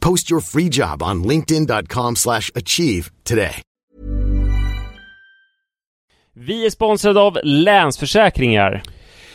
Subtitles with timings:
[0.00, 3.62] Post your free job on linkedin.com slash achieve today.
[6.34, 8.82] Vi är sponsrade av Länsförsäkringar.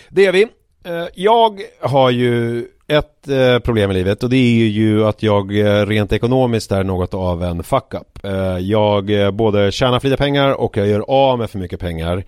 [0.09, 0.43] Det är vi.
[0.85, 5.59] Eh, Jag har ju ett eh, problem i livet och det är ju att jag
[5.59, 8.19] eh, rent ekonomiskt är något av en fuck-up.
[8.59, 12.23] Jag både tjänar för lite pengar och jag gör av med för mycket pengar.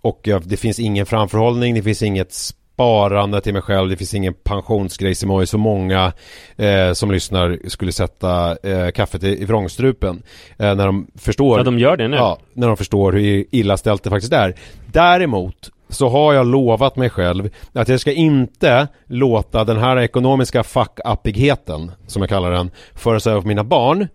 [0.00, 2.34] Och det finns ingen framförhållning, det finns inget
[2.78, 6.12] sparande till mig själv, det finns ingen pensionsgrej som har ju så många
[6.56, 10.22] eh, som lyssnar skulle sätta eh, kaffet i, i vrångstrupen.
[10.58, 12.16] Eh, när de förstår Ja, de gör det nu.
[12.16, 14.54] Ja, när de förstår hur illa ställt det faktiskt är.
[14.86, 20.62] Däremot så har jag lovat mig själv att jag ska inte låta den här ekonomiska
[20.62, 24.08] fuck-uppigheten, som jag kallar den, föras över på mina barn.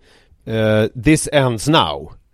[0.46, 2.12] Eh, this ends now,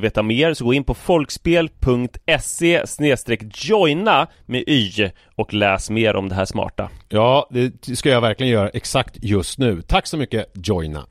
[0.00, 2.84] veta mer så gå in på folkspel.se
[3.54, 6.90] joina med y och läs mer om det här smarta.
[7.08, 9.82] Ja, det ska jag verkligen göra exakt just nu.
[9.82, 11.06] Tack så mycket Joina.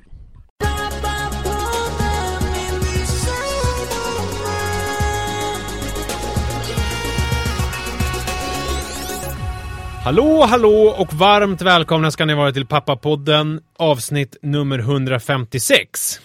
[10.04, 16.20] Hallå, hallå och varmt välkomna ska ni vara till Pappapodden avsnitt nummer 156.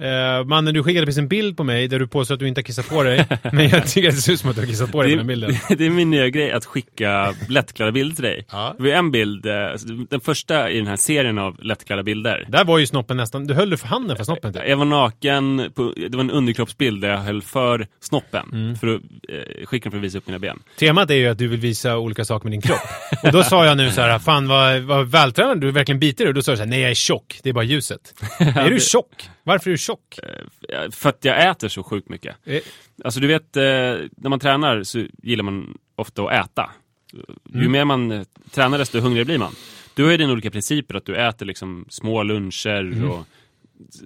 [0.00, 2.58] Eh, mannen, du skickade precis en bild på mig där du påstår att du inte
[2.58, 3.26] har kissat på dig.
[3.52, 5.16] men jag tycker att det ser ut som att du har kissat på dig Det
[5.16, 5.50] på den bilden.
[5.78, 8.46] det är min nya grej att skicka lättklädda bilder till dig.
[8.52, 8.74] Ja.
[8.78, 9.52] Det var en bild, eh,
[10.10, 12.46] den första i den här serien av lättklädda bilder.
[12.48, 14.62] Där var ju snoppen nästan, du höll du för handen för snoppen typ.
[14.68, 18.50] Jag var naken, på, det var en underkroppsbild där jag höll för snoppen.
[18.52, 18.76] Mm.
[18.76, 20.62] För att eh, skicka den för att visa upp mina ben.
[20.78, 22.80] Temat är ju att du vill visa olika saker med din kropp.
[23.22, 26.28] Och då sa jag nu så här, fan vad, vad vältränad du verkligen biter dig.
[26.28, 28.14] Och då sa du så här, nej jag är tjock, det är bara ljuset.
[28.38, 29.28] är du tjock?
[29.42, 29.89] Varför är du tjock?
[30.68, 32.36] Eh, För att jag äter så sjukt mycket.
[32.44, 32.60] Eh,
[33.04, 33.62] Alltså du vet, eh,
[34.16, 36.70] när man tränar så gillar man ofta att äta.
[37.12, 37.72] Ju Mm.
[37.72, 39.52] mer man eh, tränar desto hungrigare blir man.
[39.94, 43.10] Du har ju dina olika principer, att du äter liksom små luncher Mm.
[43.10, 43.24] och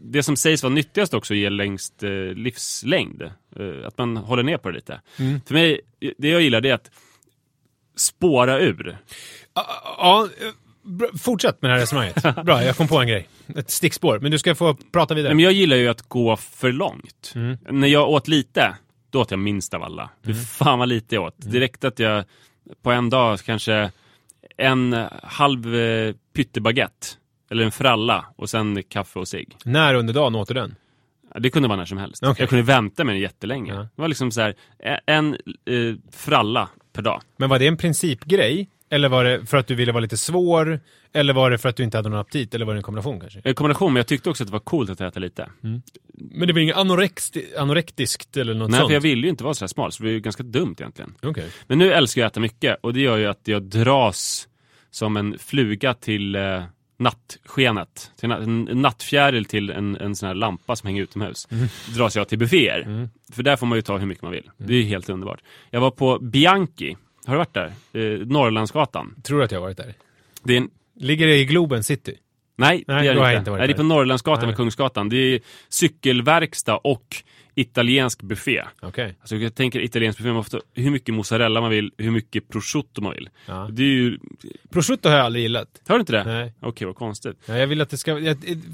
[0.03, 2.03] det som sägs vara nyttigast också ger längst
[2.35, 3.23] livslängd.
[3.87, 5.01] Att man håller ner på det lite.
[5.19, 5.41] Mm.
[5.47, 5.81] För mig,
[6.19, 6.91] det jag gillar det är att
[7.97, 8.99] spåra ur.
[9.55, 10.29] Ja,
[11.19, 12.45] fortsätt med det här resonemanget.
[12.45, 13.29] Bra, jag kom på en grej.
[13.57, 14.19] Ett stickspår.
[14.19, 15.31] Men du ska få prata vidare.
[15.31, 17.33] Nej, men jag gillar ju att gå för långt.
[17.35, 17.59] Mm.
[17.71, 18.75] När jag åt lite,
[19.11, 20.11] då åt jag minst av alla.
[20.25, 21.43] Fy fan vad lite jag åt.
[21.43, 21.53] Mm.
[21.53, 22.25] Direkt att jag
[22.83, 23.91] på en dag kanske
[24.57, 27.07] en halv eh, pyttebaguette.
[27.51, 29.57] Eller en fralla och sen kaffe och cigg.
[29.65, 30.75] När under dagen åt du den?
[31.39, 32.23] Det kunde vara när som helst.
[32.23, 32.37] Okej.
[32.39, 33.75] Jag kunde vänta med den jättelänge.
[33.75, 33.81] Ja.
[33.81, 34.55] Det var liksom så här,
[35.07, 37.23] en eh, fralla per dag.
[37.37, 38.69] Men var det en principgrej?
[38.91, 40.81] Eller var det för att du ville vara lite svår?
[41.13, 42.55] Eller var det för att du inte hade någon aptit?
[42.55, 43.41] Eller var det en kombination kanske?
[43.45, 45.49] En kombination, men jag tyckte också att det var coolt att äta lite.
[46.15, 48.89] Men det var inget anorext, anorektiskt eller något Nej, sånt?
[48.89, 51.15] för jag ville ju inte vara så smal, så det var ju ganska dumt egentligen.
[51.23, 51.51] Okej.
[51.67, 54.49] Men nu älskar jag att äta mycket och det gör ju att jag dras
[54.91, 56.63] som en fluga till eh,
[56.99, 58.11] nattskenet.
[58.17, 61.49] Till en, en nattfjäril till en, en sån här lampa som hänger utomhus.
[61.97, 63.09] Dras jag till bufféer.
[63.33, 64.51] För där får man ju ta hur mycket man vill.
[64.57, 65.41] Det är ju helt underbart.
[65.71, 66.97] Jag var på Bianchi.
[67.27, 67.73] Har du varit där?
[67.93, 69.15] Eh, Norrlandsgatan.
[69.23, 69.95] Tror du att jag har varit där?
[70.43, 72.19] Det är en, Ligger det i Globen city?
[72.57, 73.39] nej, Nej, det är det inte.
[73.39, 73.83] inte nej, det är på.
[73.83, 74.47] Norrlandsgatan Nej.
[74.47, 75.09] med Kungsgatan.
[75.09, 77.17] Det är cykelverkstad och
[77.55, 78.65] italiensk buffé.
[78.81, 79.17] Okej.
[79.21, 82.49] Alltså jag tänker italiensk buffé, man får ta hur mycket mozzarella man vill, hur mycket
[82.49, 83.29] prosciutto man vill.
[83.47, 83.69] Ja.
[83.73, 84.19] Det är ju...
[84.71, 85.69] Prosciutto har jag aldrig gillat.
[85.87, 86.25] Har du inte det?
[86.25, 86.53] Nej.
[86.61, 87.37] Okej, vad konstigt.
[87.47, 88.15] Ja, jag vill att det ska...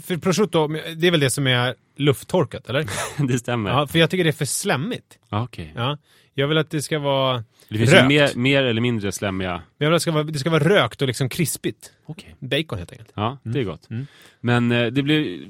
[0.05, 2.87] För prosciutto, det är väl det som är lufttorkat, eller?
[3.29, 3.71] det stämmer.
[3.71, 5.19] Ja, för jag tycker det är för slemmigt.
[5.29, 5.73] Okej.
[5.77, 5.99] Ja.
[6.35, 7.45] Jag vill att det ska vara...
[7.69, 8.05] Det finns Rökt.
[8.05, 9.63] ju mer, mer eller mindre slemmiga...
[9.79, 11.93] Jag vill att det ska vara, det ska vara rökt och liksom krispigt.
[12.07, 12.37] Okej.
[12.39, 13.13] Bacon helt enkelt.
[13.15, 13.91] Ja, det är gott.
[13.91, 14.07] Mm.
[14.41, 15.41] Men eh, det blev...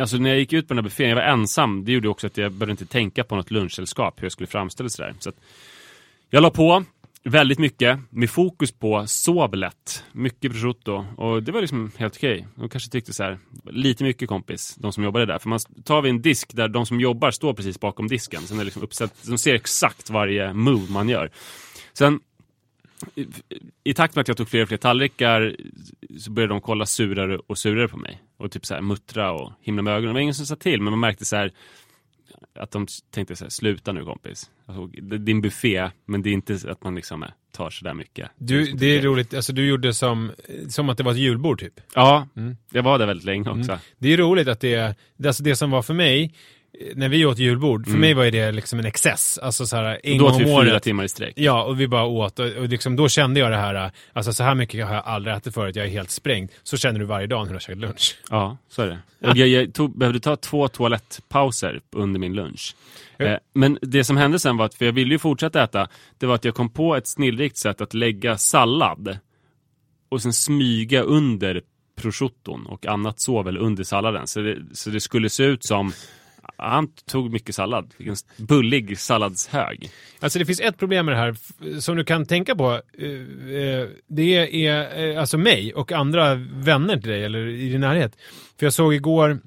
[0.00, 1.84] Alltså när jag gick ut på den här buffén, jag var ensam.
[1.84, 4.84] Det gjorde också att jag behövde inte tänka på något lunchsällskap, hur jag skulle framställa
[4.84, 5.14] det sådär.
[5.18, 5.36] Så att
[6.30, 6.84] jag la på
[7.24, 10.04] väldigt mycket, med fokus på sov lätt.
[10.12, 11.04] Mycket prosciutto.
[11.16, 12.46] Och det var liksom helt okej.
[12.54, 15.38] De kanske tyckte så här, lite mycket kompis, de som jobbade där.
[15.38, 18.42] För man tar vi en disk där de som jobbar står precis bakom disken.
[18.42, 21.30] Sen är det liksom uppställt, de ser exakt varje move man gör.
[21.92, 22.20] Sen
[23.14, 23.26] i,
[23.84, 25.56] i takt med att jag tog fler och fler tallrikar
[26.18, 28.22] så började de kolla surare och surare på mig.
[28.36, 30.08] Och typ så här muttra och himla med ögonen.
[30.08, 31.52] Det var ingen som sa till, men man märkte så här
[32.54, 34.50] att de tänkte så här, sluta nu kompis.
[34.66, 37.84] Alltså, det det är en buffé, men det är inte att man liksom tar så
[37.84, 38.30] där mycket.
[38.36, 40.32] Du, det är roligt, alltså du gjorde som,
[40.68, 41.80] som att det var ett julbord typ.
[41.94, 42.56] Ja, Mm.
[42.70, 43.78] jag var där väldigt länge också.
[43.98, 44.96] Det är roligt att det
[45.26, 46.34] alltså det som var för mig,
[46.94, 49.38] när vi åt julbord, för mig var ju det liksom en excess.
[49.38, 50.82] Alltså så här, en Då gång åt vi fyra året.
[50.82, 51.32] timmar i sträck.
[51.36, 54.42] Ja, och vi bara åt och, och liksom, då kände jag det här, alltså så
[54.42, 56.50] här mycket har jag aldrig ätit förut, jag är helt sprängd.
[56.62, 58.18] Så känner du varje dag när du har käkat lunch.
[58.30, 59.28] Ja, så är det.
[59.28, 62.76] Och jag, jag tog, behövde ta två toalettpauser under min lunch.
[63.16, 63.26] Ja.
[63.26, 65.88] Eh, men det som hände sen var att, för jag ville ju fortsätta äta,
[66.18, 69.18] det var att jag kom på ett snillrikt sätt att lägga sallad
[70.08, 71.60] och sen smyga under
[71.96, 74.26] prosciutton och annat sovel under salladen.
[74.26, 75.92] Så det, så det skulle se ut som
[76.56, 77.92] han tog mycket sallad.
[77.98, 79.90] Fick en bullig salladshög.
[80.20, 81.36] Alltså det finns ett problem med det här
[81.80, 82.80] som du kan tänka på.
[82.98, 87.80] Eh, eh, det är eh, alltså mig och andra vänner till dig eller i din
[87.80, 88.16] närhet.
[88.58, 89.38] För jag såg igår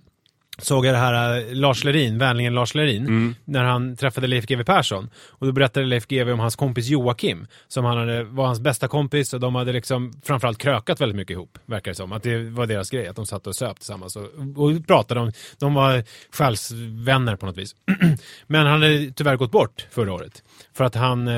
[0.58, 4.64] såg jag det här eh, Lars Lerin, vänligen Lars Lerin, när han träffade Leif GW
[4.64, 5.10] Persson.
[5.30, 8.88] Och då berättade Leif GW om hans kompis Joakim, som han hade, var hans bästa
[8.88, 12.12] kompis och de hade liksom framförallt krökat väldigt mycket ihop, verkar det som.
[12.12, 14.24] Att det var deras grej, att de satt och söp tillsammans och,
[14.56, 17.76] och pratade om, de var själsvänner på något vis.
[18.48, 20.44] Men han hade tyvärr gått bort förra året.
[20.74, 21.34] För att han eh,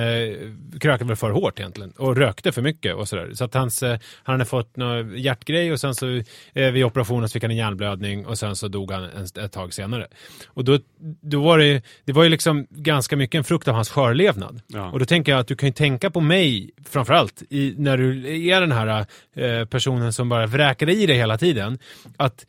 [0.82, 3.32] krökade väl för hårt egentligen och rökte för mycket och sådär.
[3.34, 6.22] Så att hans, eh, han hade fått någon hjärtgrej och sen så
[6.54, 9.52] eh, vid operationen så fick han en hjärnblödning och sen så dog han en, ett
[9.52, 10.08] tag senare.
[10.48, 10.80] Och då,
[11.22, 14.62] då var det, det var ju liksom ganska mycket en frukt av hans skörlevnad.
[14.68, 14.92] Ja.
[14.92, 18.38] Och då tänker jag att du kan ju tänka på mig framförallt i, när du
[18.50, 21.80] är den här eh, personen som bara vräker i dig hela tiden.
[22.18, 22.46] Att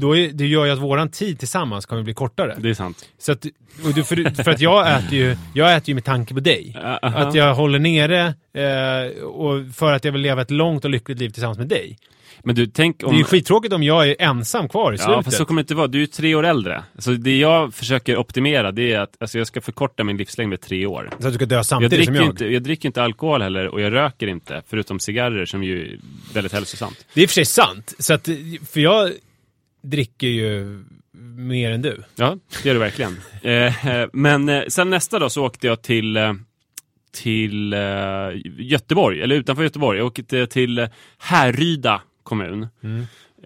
[0.00, 2.56] då är, det gör ju att våran tid tillsammans kommer bli kortare.
[2.58, 3.08] Det är sant.
[3.18, 3.46] Så att,
[3.84, 6.76] och du, för, för att jag äter ju, jag äter ju med tanke på dig.
[7.02, 7.18] Aha.
[7.18, 11.18] Att jag håller nere eh, och för att jag vill leva ett långt och lyckligt
[11.18, 11.98] liv tillsammans med dig.
[12.42, 13.10] Men du, tänk om...
[13.10, 15.16] Det är ju skittråkigt om jag är ensam kvar i slutet.
[15.16, 15.86] Ja, fast så kommer inte vara.
[15.86, 16.84] Du är ju tre år äldre.
[16.98, 20.60] Så det jag försöker optimera, det är att alltså, jag ska förkorta min livslängd med
[20.60, 21.10] tre år.
[21.10, 22.32] Så att du ska dö Jag samtidigt som dricker, jag.
[22.32, 25.98] inte, jag dricker inte alkohol heller och jag röker inte, förutom cigarrer som ju är
[26.34, 27.06] väldigt hälsosamt.
[27.14, 27.94] Det är i och för sig sant.
[27.98, 28.28] Så att,
[28.70, 29.10] för jag
[29.82, 30.84] dricker ju
[31.36, 32.02] mer än du.
[32.14, 33.16] Ja, det gör du verkligen.
[33.42, 36.32] eh, men eh, sen nästa dag så åkte jag till, eh,
[37.12, 37.80] till eh,
[38.58, 39.98] Göteborg, eller utanför Göteborg.
[39.98, 42.66] Jag åkte till Härryda kommun.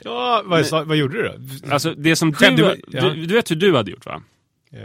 [0.04, 1.34] Ja, vad, sa- vad gjorde du då?
[1.72, 3.10] Alltså det som Skämde du, du- ja.
[3.10, 4.22] du, du vet hur du hade gjort va?
[4.72, 4.80] Eh,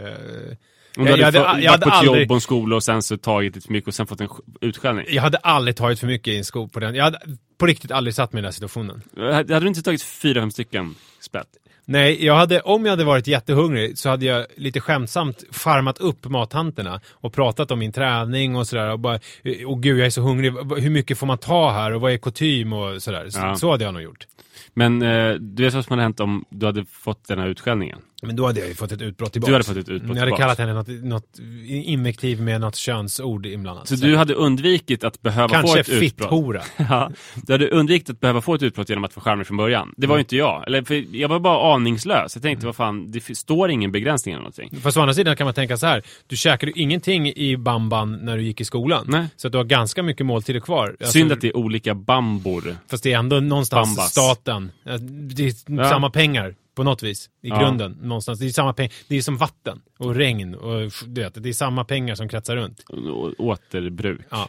[0.96, 2.40] Om du Jag- hade, jag hade- jag varit hade på ett aldrig- jobb och en
[2.40, 5.06] skola och sen så tagit lite för mycket och sen fått en sk- utskällning.
[5.08, 6.94] jag hade aldrig tagit för mycket i en sko på den.
[6.94, 7.18] Jag hade
[7.62, 9.02] på riktigt aldrig satt mig i den här situationen.
[9.16, 11.46] Hade du inte tagit fyra, fem stycken spett?
[11.84, 16.24] Nej, jag hade, om jag hade varit jättehungrig så hade jag lite skämtsamt farmat upp
[16.24, 18.90] mattanterna och pratat om min träning och sådär.
[18.90, 19.20] Och bara,
[19.66, 22.16] åh gud jag är så hungrig, hur mycket får man ta här och vad är
[22.16, 23.30] kutym och sådär.
[23.30, 23.56] Så, Ja.
[23.56, 24.26] så hade jag nog gjort.
[24.74, 27.98] Men eh, du vet vad som hade hänt om du hade fått den här utskällningen?
[28.24, 29.50] Men då hade jag ju fått ett utbrott tillbaka.
[29.50, 30.40] Du hade fått ett utbrott Jag hade tillbaks.
[30.40, 31.38] kallat henne något, något
[31.68, 33.88] invektiv med något könsord inblandat.
[33.88, 36.00] Så du hade undvikit att behöva få Kanske ett utbrott?
[36.00, 36.62] fitthora.
[36.90, 37.10] Ja,
[37.46, 39.94] du hade undvikit att behöva få ett utbrott genom att vara charmig från början.
[39.96, 40.64] Det var ju inte jag.
[40.66, 42.34] Eller, för jag var bara aningslös.
[42.36, 44.80] Jag tänkte, vad fan, det står ingen begränsning eller någonting.
[44.82, 46.02] Fast å andra sidan kan man tänka så här.
[46.26, 49.04] Du käkade ju ingenting i bamban när du gick i skolan.
[49.08, 49.26] Nej.
[49.36, 50.88] Så att du har ganska mycket måltider kvar.
[51.00, 52.76] Alltså, Synd att det är olika bambor.
[52.90, 54.10] Fast det är ändå någonstans Bambas.
[54.10, 54.51] staten.
[54.56, 55.88] Eh, Det är Ja.
[55.88, 57.30] samma pengar på något vis.
[57.42, 57.60] I Ja.
[57.60, 57.98] grunden.
[58.02, 58.38] Någonstans.
[58.38, 58.92] Det är samma pengar.
[59.08, 60.54] Det är som vatten och regn.
[60.54, 62.84] Och, du vet, det är samma pengar som kretsar runt.
[62.90, 64.20] Å- Återbruk.
[64.30, 64.48] Ja.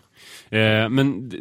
[0.58, 1.32] Eh, men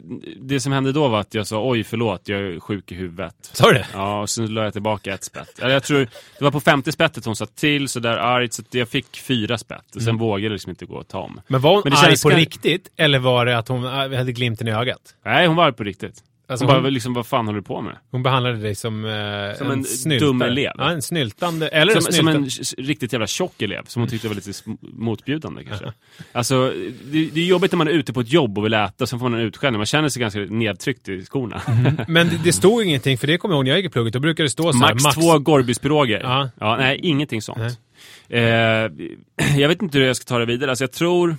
[0.40, 3.34] det, som hände då var att jag sa oj förlåt, jag är sjuk i huvudet.
[3.52, 3.86] Sa du det?
[3.92, 5.58] Ja, och sen la jag tillbaka ett spett.
[5.58, 5.98] Eller jag tror,
[6.38, 9.96] det var på femte spettet hon sa till sådär argt, så jag fick fyra spett.
[9.96, 11.40] Och sen vågade jag liksom inte gå och ta om.
[11.46, 12.88] Men var hon Men det arg på riktigt?
[12.96, 15.14] Eller var det att hon äh, hade glimten i ögat?
[15.24, 16.22] Nej, hon var arg på riktigt.
[16.52, 17.96] Alltså hon bara, hon- liksom, vad fan håller du på med?
[18.10, 20.28] Hon behandlade dig som, eh, Som en snyltare.
[20.28, 20.72] dum elev.
[20.78, 21.68] Ja, en snyltande.
[21.68, 22.38] Eller en Som, som snyltande.
[22.38, 25.92] en s- riktigt jävla tjock elev, som hon tyckte var lite motbjudande kanske.
[26.32, 26.72] Alltså,
[27.04, 29.18] det, det är jobbigt när man är ute på ett jobb och vill äta, sen
[29.18, 29.78] får man en utskällning.
[29.78, 31.62] Man känner sig ganska nedtryckt i skorna.
[32.08, 34.12] Men det, det stod ingenting, för det kommer jag ihåg när jag gick i plugget.
[34.12, 36.20] Då brukade det stå så här, Max, två Gorbyspiroger.
[36.22, 36.50] Ja.
[36.60, 36.76] Ja.
[36.76, 37.58] nej, ingenting sånt.
[38.28, 38.40] Nej.
[38.42, 38.90] Eh,
[39.58, 40.70] jag vet inte hur jag ska ta det vidare.
[40.70, 41.36] Alltså, jag tror...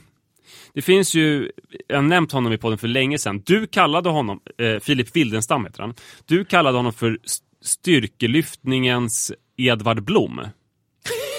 [0.76, 1.52] Det finns ju,
[1.88, 3.42] jag har nämnt honom i podden för länge sedan.
[3.46, 5.94] Du kallade honom, eh, Filip Wildenstam heter han.
[6.26, 10.42] Du kallade honom för st- styrkelyftningens Edvard Blom.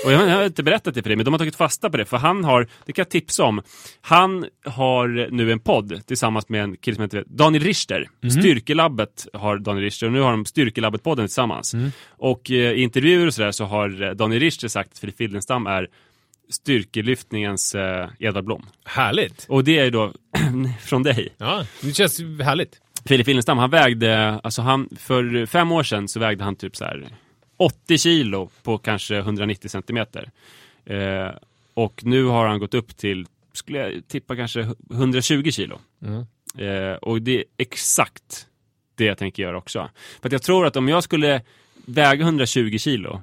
[0.05, 2.05] Och jag, har inte berättat det för dig, men de har tagit fasta på det.
[2.05, 3.63] För han har, det kan jag tipsa om,
[4.01, 8.09] han har nu en podd tillsammans med en kille som heter Daniel Richter.
[8.41, 11.75] Styrkelabbet har Daniel Richter och nu har de Styrkelabbet-podden tillsammans.
[12.09, 15.67] Och eh, i intervjuer och sådär så har eh, Daniel Richter sagt att Filip Wildenstam
[15.67, 15.89] är
[16.51, 18.67] styrkelyftningens eh, Edvard Blom.
[18.85, 19.47] Härligt.
[19.49, 20.13] Och det är då
[20.81, 21.35] från dig.
[21.39, 22.81] Ja, det känns härligt.
[23.07, 26.85] Filip Wildenstam, han vägde, alltså han, för fem år sedan så vägde han typ så
[26.85, 27.09] här
[27.57, 30.31] 80 kilo på kanske 190 centimeter.
[30.85, 31.31] Eh,
[31.75, 35.81] och nu har han gått upp till, skulle jag tippa kanske 120 kilo.
[36.59, 38.47] Eh, och det är exakt
[38.95, 39.91] det jag tänker göra också.
[40.21, 41.43] För att jag tror att om jag skulle
[41.87, 43.23] väga 120 kilo,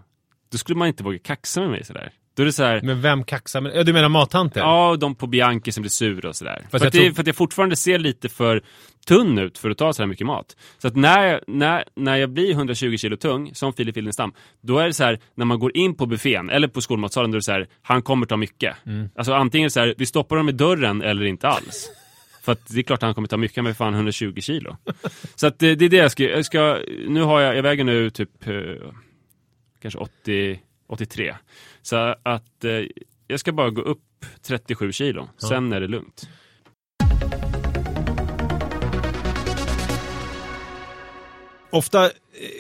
[0.51, 2.11] då skulle man inte våga kaxa med mig sådär.
[2.35, 3.71] Då är det så här, Men vem kaxar med...
[3.75, 4.59] Ja, du menar mattanter?
[4.61, 6.67] Ja, de på Bianchi som blir sur och sådär.
[6.71, 8.61] För, att det, tror- för att jag fortfarande ser lite för
[9.07, 10.55] tunn ut för att ta så här mycket mat.
[10.77, 14.85] Så att när, när, när jag blir 120 kilo tung, som Filip Wildenstam, då är
[14.87, 17.43] det så här, när man går in på buffén eller på skolmatsalen, då är det
[17.43, 18.75] så här, han kommer ta mycket.
[18.85, 19.09] Mm.
[19.15, 21.89] Alltså antingen så här, vi stoppar dem i dörren eller inte alls.
[22.41, 24.77] För att det är klart att han kommer ta mycket, är fan 120 kilo.
[25.35, 27.83] Så att det, det är det jag ska, jag ska, nu har jag, jag väger
[27.83, 28.53] nu typ eh,
[29.81, 30.59] kanske 80,
[30.91, 31.35] 83.
[31.81, 32.71] Så att eh,
[33.27, 36.29] jag ska bara gå upp 37 kilo, sen är det lugnt.
[41.71, 42.11] Ofta eh,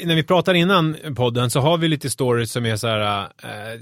[0.07, 3.79] när vi pratar innan podden så har vi lite stories som är så här, eh,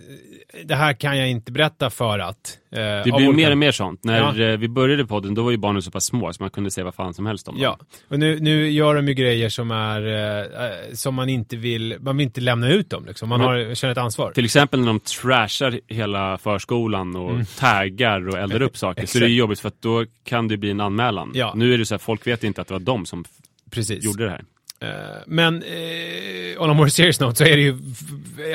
[0.65, 2.57] det här kan jag inte berätta för att.
[2.71, 4.03] Eh, Det blir olika- mer och mer sånt.
[4.03, 4.57] När Ja.
[4.57, 6.95] vi började podden, då var ju barnen så pass små så man kunde säga vad
[6.95, 7.63] fan som helst om dem.
[7.63, 10.07] Ja, och nu, nu gör de ju grejer som är,
[10.41, 13.29] eh, som man inte vill, man vill inte lämna ut dem liksom.
[13.29, 14.31] Man har, känner ett ansvar.
[14.31, 17.45] Till exempel när de trashar hela förskolan och Mm.
[17.45, 19.05] taggar och eldar upp saker.
[19.05, 21.31] så det är jobbigt för att då kan det bli en anmälan.
[21.33, 21.53] Ja.
[21.55, 23.25] Nu är det så här, folk vet inte att det var de som
[23.71, 24.03] Precis.
[24.05, 24.43] gjorde det här.
[24.81, 24.89] Eh,
[25.27, 27.77] Men eh, on a more serious note så är det ju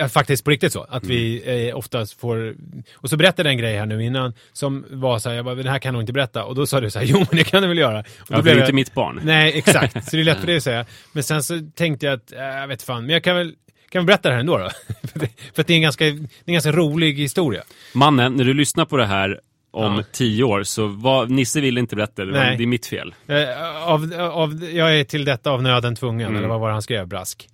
[0.09, 2.55] faktiskt på riktigt så att vi eh, oftast får,
[2.95, 5.55] och så berättade jag en grej här nu innan som var så här, jag bara,
[5.55, 7.45] det här kan nog inte berätta och då sa du så här, jo men det
[7.45, 7.99] kan du väl göra.
[8.01, 9.21] Och Ja, då det är jag- inte mitt barn.
[9.25, 10.05] Nej, exakt.
[10.11, 10.87] Så det är lätt för dig att säga.
[11.13, 13.55] Men sen så tänkte jag att, äh, jag vet fan, men jag kan väl,
[13.91, 14.71] kan väl berätta det här ändå då?
[15.55, 17.63] för det är en ganska, det är en ganska rolig historia.
[17.95, 19.41] Mannen, när du lyssnar på det här
[19.75, 20.03] om Ja.
[20.13, 22.57] tio år så var, Nisse ville inte berätta det, Nej.
[22.57, 23.15] det är mitt fel.
[23.27, 26.37] Eh, av, av, jag är till detta av nöden tvungen, Mm.
[26.39, 27.07] eller vad var det han skrev?
[27.09, 27.49] Brask.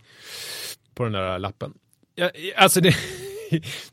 [0.95, 1.73] På den där lappen.
[2.15, 2.95] Ja, alltså det...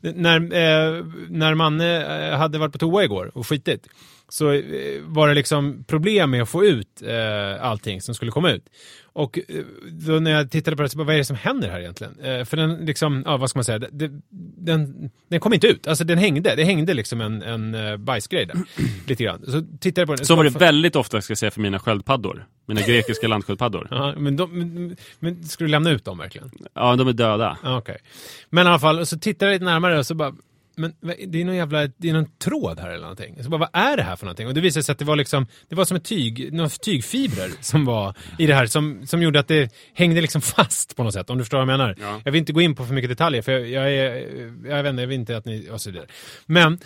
[0.00, 3.86] när, eh, när Manne eh, hade varit på toa igår och skitit
[4.28, 4.62] så eh,
[5.02, 8.64] var det liksom problem med att få ut eh, allting som skulle komma ut.
[9.18, 11.68] Och eh, då när jag tittade på det så bara, vad är det som händer
[11.68, 12.20] här egentligen?
[12.20, 14.10] Eh, för den liksom, ja vad ska man säga, det,
[14.58, 15.86] den, den kom inte ut.
[15.86, 18.56] Alltså den hängde, det hängde liksom en, en eh, bajsgrej där.
[19.06, 19.44] lite grann.
[19.46, 20.26] Så tittade jag på den.
[20.26, 22.46] Så var det väldigt ofta, ska jag säga, för mina sköldpaddor.
[22.66, 23.88] Mina grekiska landsköldpaddor.
[23.90, 26.50] Ja, men, de, men, men ska du lämna ut dem verkligen?
[26.74, 27.58] Ja, de är döda.
[27.64, 27.98] Okej.
[28.50, 30.34] Men i alla fall, så tittar jag lite närmare och så bara,
[30.78, 30.92] men
[31.26, 33.42] det är någon jävla, det är någon tråd här eller någonting.
[33.42, 34.46] Så bara, vad är det här för någonting?
[34.46, 37.50] Och det visade sig att det var liksom, det var som ett tyg, några tygfibrer
[37.60, 41.14] som var i det här som, som gjorde att det hängde liksom fast på något
[41.14, 41.94] sätt, om du förstår vad jag menar.
[42.00, 42.20] Ja.
[42.24, 44.14] Jag vill inte gå in på för mycket detaljer, för jag, jag är,
[44.68, 46.06] jag vet inte, jag vill inte att ni, och så vidare.
[46.46, 46.78] Men,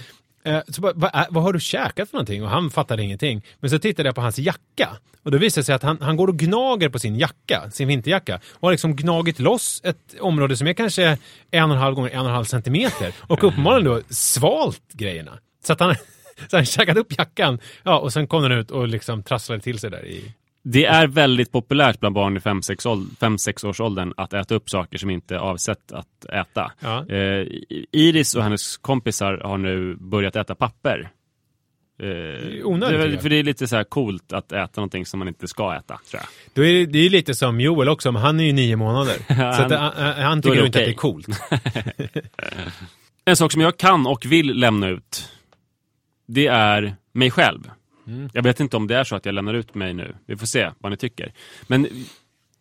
[0.68, 2.42] så bara, vad, är, vad har du käkat för någonting?
[2.44, 3.42] Och han fattade ingenting.
[3.60, 4.88] Men så tittade jag på hans jacka.
[5.22, 7.88] Och då visade det sig att han, han går och gnager på sin jacka, sin
[7.88, 8.40] vinterjacka.
[8.52, 11.18] Och har liksom gnagit loss ett område som är kanske
[11.50, 13.12] en och en halv gånger en och en halv centimeter.
[13.18, 15.38] Och uppenbarligen då svalt grejerna.
[15.64, 15.94] Så att han,
[16.50, 17.58] så han käkat upp jackan.
[17.82, 20.32] Ja, och sen kom den ut och liksom trasslade till sig där i...
[20.64, 25.10] Det är väldigt populärt bland barn i 5-6 års åldern att äta upp saker som
[25.10, 26.72] inte är avsett att äta.
[26.80, 27.06] Ja.
[27.08, 27.46] Eh,
[27.92, 31.10] Iris och hennes kompisar har nu börjat äta papper.
[32.02, 35.18] Eh, onödigt, det är, för det är lite så här coolt att äta någonting som
[35.18, 36.22] man inte ska äta, tror
[36.54, 36.66] jag.
[36.66, 39.16] Är det, är lite som Joel också, men han är ju nio månader.
[39.28, 41.28] så att, han, han, han tycker ju inte att det är coolt.
[43.24, 45.28] En sak som jag kan och vill lämna ut,
[46.26, 47.70] det är mig själv.
[48.06, 48.30] Mm.
[48.32, 50.16] Jag vet inte om det är så att jag lämnar ut mig nu.
[50.26, 51.32] Vi får se vad ni tycker.
[51.66, 51.88] Men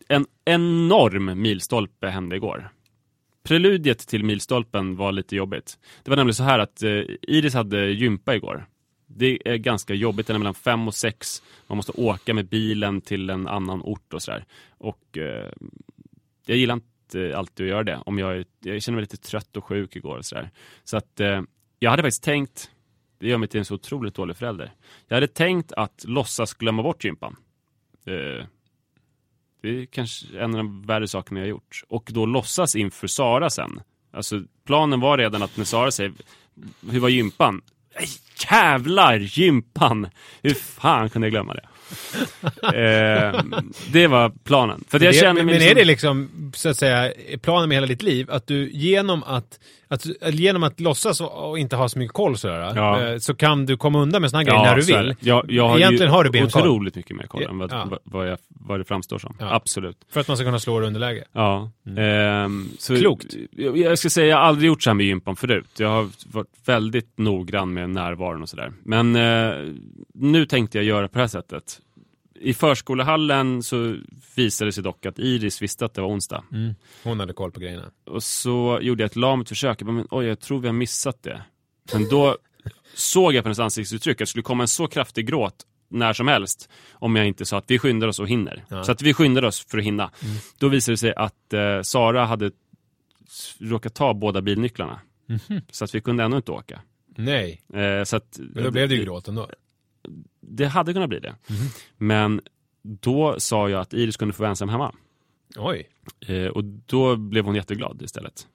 [0.07, 2.69] en enorm milstolpe hände igår.
[3.43, 5.79] Preludiet till milstolpen var lite jobbigt.
[6.03, 8.65] Det var nämligen så här att eh, Iris hade gympa igår.
[9.07, 11.43] Det är ganska jobbigt, den är mellan fem och sex.
[11.67, 14.45] Man måste åka med bilen till en annan ort och sådär.
[14.77, 15.51] Och eh,
[16.45, 17.99] jag gillar inte alltid att göra det.
[18.05, 20.49] Om jag, jag känner mig lite trött och sjuk igår och sådär.
[20.83, 21.41] Så att eh,
[21.79, 22.71] jag hade faktiskt tänkt,
[23.21, 24.71] det gör mig till en så otroligt dålig förälder.
[25.07, 27.35] Jag hade tänkt att låtsas glömma bort gympan.
[28.05, 28.45] Eh,
[29.61, 31.83] det är kanske en av de värre sakerna jag har gjort.
[31.87, 33.81] Och då låtsas inför Sara sen.
[34.13, 36.13] Alltså planen var redan att när Sara säger
[36.91, 37.61] Hur var gympan?
[37.95, 38.07] "Nej,
[38.51, 40.07] Jävlar gympan!
[40.41, 41.67] Hur fan kunde jag glömma det?
[43.33, 43.43] eh,
[43.91, 44.83] det var planen.
[44.87, 47.69] För att jag det, känner men men är liksom- det liksom, så att säga, planen
[47.69, 48.31] med hela ditt liv?
[48.31, 49.59] Att du genom att,
[49.91, 53.01] att, genom att låtsas och, inte ha så mycket koll sådär, Ja.
[53.11, 55.15] eh, så kan du komma undan med sådana grejer när du vill.
[55.19, 56.61] Jag, jag har Egentligen har du benkoll.
[56.61, 57.99] otroligt mycket mer koll än vad, Ja.
[58.03, 59.35] vad, jag, vad det framstår som.
[59.39, 59.53] Ja.
[59.55, 59.97] Absolut.
[60.13, 61.23] För att man ska kunna slå det underläge.
[61.33, 61.71] Ja.
[61.97, 63.35] Ehm, så, Klokt.
[63.51, 65.69] Jag, jag ska säga, jag har aldrig gjort så här med gympan förut.
[65.79, 68.71] Jag har varit väldigt noggrann med närvaron och sådär.
[68.83, 69.73] Men eh,
[70.13, 71.79] nu tänkte jag göra på det här sättet.
[72.43, 73.97] I förskolehallen så
[74.35, 76.43] visade det sig dock att Iris visste att det var onsdag.
[77.03, 77.91] Hon hade koll på grejerna.
[78.05, 79.81] Och så gjorde jag ett lamt försök.
[79.81, 81.41] Jag bara, men, oj, jag tror vi har missat det.
[81.93, 82.37] Men då
[82.93, 86.27] såg jag på hennes ansiktsuttryck att det skulle komma en så kraftig gråt när som
[86.27, 88.65] helst om jag inte sa att vi skyndar oss och hinner.
[88.69, 88.83] Ja.
[88.83, 90.11] Så att vi skyndar oss för att hinna.
[90.57, 92.51] Då visade det sig att eh, Sara hade
[93.59, 94.99] råkat ta båda bilnycklarna.
[95.71, 96.81] Så att vi kunde ändå inte åka.
[97.15, 99.49] Nej, Eh, så att, men då blev det ju gråt ändå.
[100.39, 101.35] Det hade kunnat bli det.
[101.97, 102.41] Men
[102.81, 104.95] då sa jag att Iris kunde få vara ensam hemma.
[105.55, 105.89] Oj.
[106.27, 108.47] Eh, och då blev hon jätteglad istället.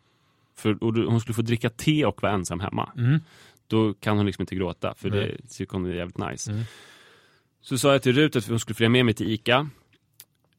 [0.56, 2.92] För och hon skulle få dricka te och vara ensam hemma.
[2.96, 3.20] Mm.
[3.66, 6.50] Då kan hon liksom inte gråta, för det tycker hon är jävligt nice.
[6.50, 6.64] Mm.
[7.61, 9.70] Så sa jag till Rut att hon skulle följa med mig till ICA.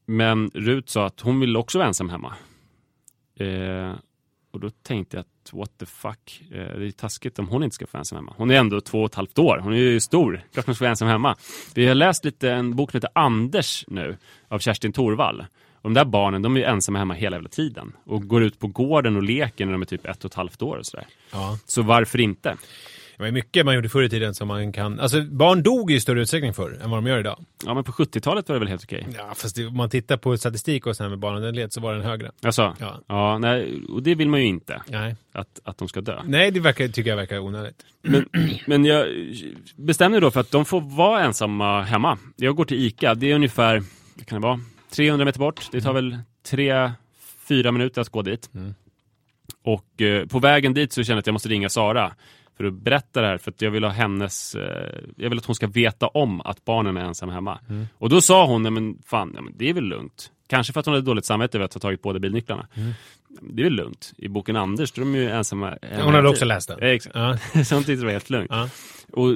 [0.06, 2.34] Men Rut sa att hon ville också vara ensam hemma.
[3.34, 3.94] Eh,
[4.50, 7.74] och då tänkte jag att what the fuck, eh, det är taskigt om hon inte
[7.74, 8.34] ska få ensam hemma.
[8.36, 10.84] Hon är ändå två och ett halvt år, hon är ju stor, klart hon ska
[10.84, 11.36] vara ensam hemma.
[11.74, 14.16] Vi har läst lite en bok som heter Anders nu,
[14.48, 15.44] av Kerstin Thorvall.
[15.80, 17.92] Och de där barnen, de är ju ensamma hemma hela jävla tiden.
[18.04, 20.62] Och går ut på gården och leker när de är typ ett och ett halvt
[20.62, 21.06] år och sådär.
[21.32, 21.58] Ja.
[21.66, 22.56] Så varför inte?
[23.18, 25.00] Det var mycket man gjorde förr i tiden som man kan...
[25.00, 27.44] Alltså barn dog i större utsträckning förr än vad de gör idag.
[27.66, 29.06] Ja, men på 70-talet var det väl helt okej?
[29.16, 31.92] Ja, fast det, om man tittar på statistik och så här med barnadödlighet så var
[31.94, 32.30] den högre.
[32.42, 33.00] Alltså, Ja.
[33.06, 33.38] ja.
[33.38, 34.82] nej, och det vill man ju inte.
[34.88, 35.16] Nej.
[35.32, 36.20] Att, att de ska dö.
[36.24, 37.84] Nej, det verkar, tycker jag verkar onödigt.
[38.02, 38.28] Men,
[38.66, 39.06] men jag
[39.76, 42.18] bestämde då för att de får vara ensamma hemma.
[42.36, 43.82] Jag går till ICA, det är ungefär,
[44.16, 45.68] vad kan det vara, 300 meter bort.
[45.72, 46.92] Det tar väl tre,
[47.48, 48.50] fyra minuter att gå dit.
[49.64, 52.12] Och eh, på vägen dit så känner jag att jag måste ringa Sara
[52.58, 55.44] för att berätta det här, för att jag vill ha hennes, eh, jag vill att
[55.44, 57.58] hon ska veta om att barnen är ensamma hemma.
[57.98, 60.30] Och då sa hon, nej men fan, ja, men det är väl lugnt.
[60.48, 62.66] Kanske för att hon hade dåligt samvete över att ha tagit båda bilnycklarna.
[63.40, 64.12] Det är väl lugnt.
[64.16, 66.78] I boken Anders, då är de ju ensamma Hon hade också läst den.
[66.80, 67.16] Ja, exakt.
[67.16, 67.36] Ja.
[67.64, 68.50] Så hon tyckte det var helt lugnt.
[68.50, 68.68] Ja.
[69.12, 69.34] Och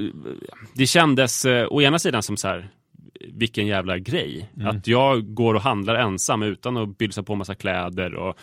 [0.75, 2.69] det kändes eh, å ena sidan som så här,
[3.29, 4.51] vilken jävla grej.
[4.57, 4.69] Mm.
[4.69, 8.39] Att jag går och handlar ensam utan att bylsa på massa kläder och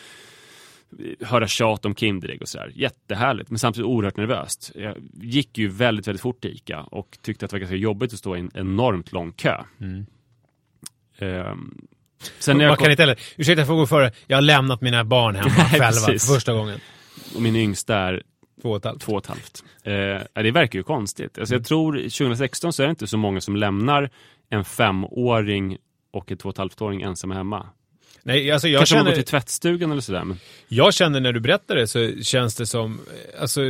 [1.22, 2.72] höra tjat om Kinderägg och sådär.
[2.76, 4.72] Jättehärligt, men samtidigt oerhört nervöst.
[4.76, 8.14] Jag gick ju väldigt, väldigt fort till ICA och tyckte att det var ganska jobbigt
[8.14, 9.64] att stå i en enormt lång kö.
[11.18, 11.78] Ehm,
[12.40, 12.68] sen när Mm.
[12.68, 13.20] Man jag kan kom, inte heller...
[13.38, 14.12] Ursäkta för att gå före.
[14.28, 16.80] Jag har lämnat mina barn hemma själva för första gången.
[17.36, 18.24] och min yngsta är
[18.62, 19.02] Två och ett halvt.
[19.02, 19.64] två och halvt.
[19.84, 21.38] Eh, det verkar ju konstigt.
[21.38, 21.60] Alltså Mm.
[21.62, 24.10] jag tror 2016 så är det inte så många som lämnar
[24.50, 25.78] en femåring
[26.12, 27.68] och en två och ett halvt-åring ensamma hemma.
[28.24, 30.24] Nej, alltså jag Kanske man känner, går till tvättstugan eller sådär.
[30.24, 30.38] Men...
[30.68, 33.00] jag känner när du berättar det så känns det som...
[33.40, 33.62] Alltså,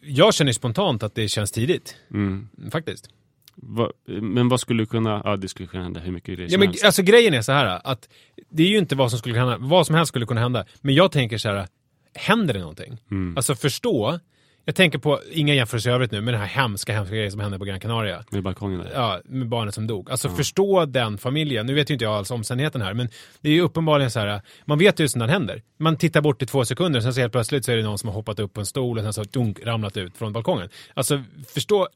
[0.00, 1.96] jag känner spontant att det känns tidigt.
[2.10, 2.48] Mm.
[2.72, 3.08] Faktiskt.
[3.54, 6.60] Va, men vad skulle kunna, ja det skulle kunna hända hur mycket grejer Ja, som
[6.60, 6.84] men, helst.
[6.84, 8.08] alltså grejen är så här att
[8.50, 10.64] det är ju inte vad som skulle kunna hända, vad som helst skulle kunna hända.
[10.80, 11.66] Men jag tänker så här,
[12.14, 12.98] händer det någonting?
[13.10, 13.36] Mm.
[13.36, 14.18] Alltså förstå,
[14.64, 17.40] jag tänker på, inga jämförelser i övrigt nu, men den här hemska, hemska grejen som
[17.40, 18.24] hände på Gran Canaria.
[18.30, 18.90] Med balkongen där.
[18.94, 20.10] Ja, med barnet som dog.
[20.10, 21.66] Alltså förstå den familjen.
[21.66, 23.08] Nu vet ju inte jag alls omständigheten här, men
[23.40, 25.62] det är ju uppenbarligen så här, man vet ju när det händer.
[25.78, 28.08] Man tittar bort i två sekunder, sen så helt plötsligt så är det någon som
[28.08, 30.68] har hoppat upp på en stol och sen så dunk, ramlat ut från balkongen.
[30.94, 31.22] Alltså
[31.54, 31.88] förstå,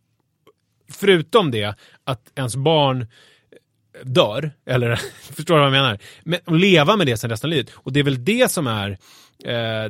[0.93, 1.75] förutom det,
[2.05, 3.07] att ens barn
[4.03, 5.99] dör, eller förstår du vad jag menar?
[6.25, 7.71] Men leva med det sen resten av livet.
[7.75, 8.99] Och det är väl det som är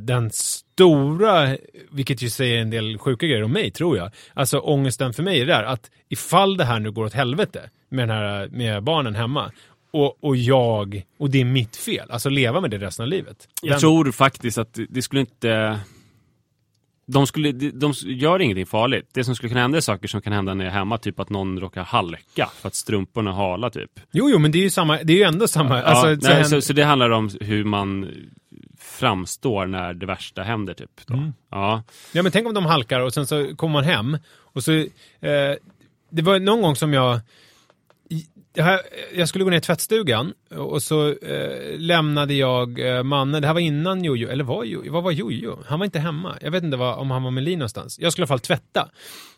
[0.01, 1.57] den stora,
[1.91, 4.11] vilket ju säger en del sjuka grejer om mig, tror jag.
[4.35, 8.09] Alltså ångesten för mig är där, att ifall det här nu går åt helvete med,
[8.09, 9.53] den här, med barnen hemma,
[9.91, 13.49] och, och jag, och det är mitt fel, alltså leva med det resten av livet.
[13.63, 15.81] Jag Den- tror faktiskt att det- skulle inte...
[17.09, 19.09] De, skulle, de, de gör ingenting farligt.
[19.15, 20.99] Det som skulle kunna hända är saker som kan hända när jag är hemma.
[20.99, 23.91] Typ att någon råkar halka för att strumporna hala typ.
[24.13, 26.39] Jo, jo, men det är ju samma, det är ju ändå samma, alltså, ja, nej,
[26.39, 28.09] en- så, så det handlar om hur man
[28.79, 31.11] framstår när det värsta händer typ.
[31.11, 31.33] Mm.
[31.51, 31.83] Ja.
[32.12, 34.73] Ja men tänk om de halkar och sen så kommer man hem och så...
[34.73, 35.55] Eh,
[36.11, 37.21] det var någon gång som jag
[38.62, 38.81] här,
[39.14, 43.55] jag skulle gå ner i tvättstugan och så eh, lämnade jag eh, mannen, det här
[43.55, 45.59] var innan Jojo, eller var Jojo, vad var Jojo?
[45.66, 46.37] Han var inte hemma.
[46.40, 47.99] Jag vet inte vad, om han var med Li någonstans.
[47.99, 48.88] Jag skulle i alla fall tvätta.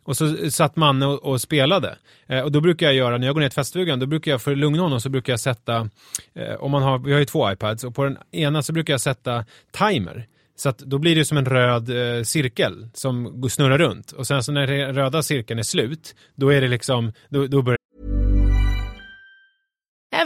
[0.04, 1.96] Och så eh, satt Manne och, och spelade.
[2.26, 4.42] Eh, och då brukar jag göra, när jag går ner i tvättstugan, då brukar jag
[4.42, 5.88] för att lugna honom så brukar jag sätta,
[6.34, 8.92] eh, om man har, vi har ju två iPads, och på den ena så brukar
[8.92, 10.26] jag sätta timer.
[10.56, 14.12] Så att då blir det som en röd eh, cirkel som snurrar runt.
[14.12, 17.62] Och sen så när den röda cirkeln är slut, då är det liksom, då, då
[17.62, 17.77] börjar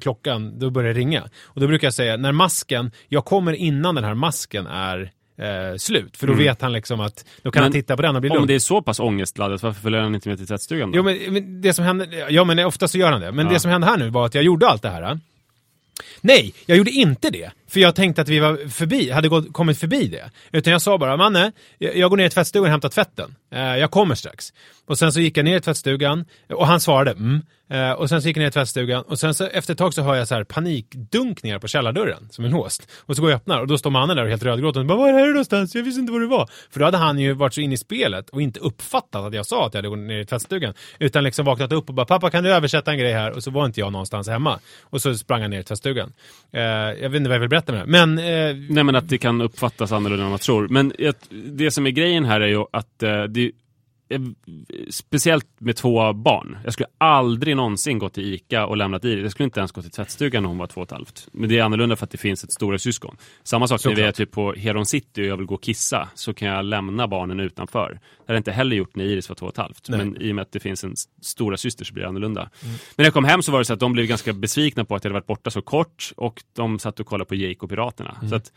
[0.00, 1.22] Klockan, då börjar det ringa.
[1.42, 5.76] Och då brukar jag säga, när masken, jag kommer innan den här masken är eh,
[5.76, 6.16] slut.
[6.16, 8.30] För då vet han liksom att, då kan Men han titta på den och bli
[8.30, 8.46] Om lugn.
[8.46, 10.96] det är så pass ångestladdat, varför följer han inte med till tvättstugan då?
[10.96, 13.32] Jo men, men det som hände, ja men ofta så gör han det.
[13.32, 13.52] Men Ja.
[13.52, 15.18] det som hände här nu var att jag gjorde allt det här.
[16.20, 17.50] Nej, jag gjorde inte det.
[17.74, 20.30] För jag tänkte att vi var förbi, hade gått, kommit förbi det.
[20.52, 23.34] Utan jag sa bara, Manne, jag, går ner i tvättstugan och hämtar tvätten.
[23.52, 24.52] Eh, jag kommer strax.
[24.86, 27.42] Och sen så gick jag ner i tvättstugan och han svarade mm.
[27.70, 29.94] Eh, och sen så gick jag ner i tvättstugan och sen så efter ett tag
[29.94, 32.88] så hör jag så här panikdunkningar på källardörren som en låst.
[33.00, 34.98] Och så går jag och öppnar och då står mannen där och helt rödgråten Vad
[34.98, 35.74] Var är det någonstans?
[35.74, 36.48] Jag visste inte var det var.
[36.70, 39.46] För då hade han ju varit så inne i spelet och inte uppfattat att jag
[39.46, 40.74] sa att jag hade gått ner i tvättstugan.
[40.98, 43.30] Utan liksom vaknat upp och bara Pappa kan du översätta en grej här?
[43.30, 44.58] Och så var inte jag någonstans hemma.
[44.82, 46.12] Och så sprang han ner i tvättstugan.
[46.52, 47.84] Eh, jag vet inte vad jag vill berätta med det.
[47.86, 48.18] Men...
[48.18, 50.68] Eh, Nej men att det kan uppfattas annorlunda än man tror.
[50.68, 50.92] Men
[51.30, 53.52] det som är grejen här är ju att eh, det
[54.90, 56.58] speciellt med två barn.
[56.64, 59.22] Jag skulle aldrig någonsin gå till ICA och lämnat i det.
[59.22, 61.28] Jag skulle inte ens gå till tvättstugan när hon var två och ett halvt.
[61.32, 63.16] Men det är annorlunda för att det finns ett stora syskon.
[63.42, 66.08] Samma sak när vi är typ på Heron City och jag vill gå och kissa
[66.14, 67.88] så kan jag lämna barnen utanför.
[67.90, 69.88] Det har jag inte heller gjort när Iris var två och ett halvt.
[69.88, 69.98] Nej.
[69.98, 72.40] Men i och med att det finns en stora syster så blir det annorlunda.
[72.40, 72.52] Mm.
[72.62, 74.94] Men när jag kom hem så var det så att de blev ganska besvikna på
[74.94, 77.68] att jag hade varit borta så kort och de satt och kollade på Jake och
[77.68, 78.16] Piraterna.
[78.18, 78.30] Mm.
[78.30, 78.52] Så att,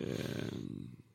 [0.00, 0.04] eh,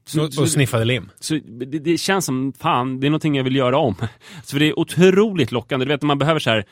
[0.06, 1.10] så, och, sniffade lim.
[1.20, 3.96] Så det, det, känns som, fan, det är någonting jag vill göra om.
[4.44, 5.86] Så det är otroligt lockande.
[5.86, 6.66] Du vet, man behöver så här,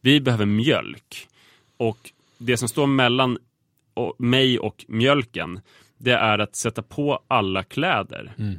[0.00, 1.28] vi behöver mjölk.
[1.76, 3.38] Och det som står mellan
[3.94, 5.60] och, mig och mjölken,
[5.98, 8.32] det är att sätta på alla kläder.
[8.38, 8.58] Mm.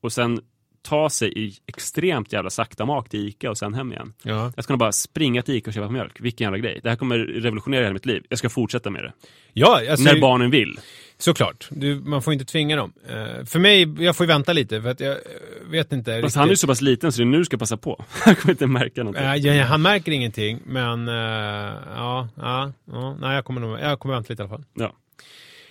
[0.00, 0.40] Och sen
[0.82, 4.12] ta sig i extremt jävla sakta mak till Ica och sen hem igen.
[4.22, 4.52] Ja.
[4.56, 6.20] Jag ska nog bara springa till Ica och köpa mjölk.
[6.20, 6.80] Vilken jävla grej.
[6.82, 8.24] Det här kommer revolutionera hela mitt liv.
[8.28, 9.12] Jag ska fortsätta med det.
[9.52, 10.80] Ja, alltså, När barnen vill.
[11.18, 11.68] Såklart.
[11.70, 12.92] Du, man får inte tvinga dem.
[13.10, 16.10] Uh, för mig, jag får ju vänta lite för att jag uh, vet inte.
[16.10, 16.36] Fast riktigt.
[16.36, 18.04] han är ju så pass liten så det är nu du ska passa på.
[18.10, 19.24] han kommer inte märka någonting.
[19.24, 24.14] Uh, ja, han märker ingenting, men ja, ja, ja, nej, jag kommer nog, jag kommer
[24.14, 24.64] vänta lite i alla fall.
[24.74, 24.92] Ja.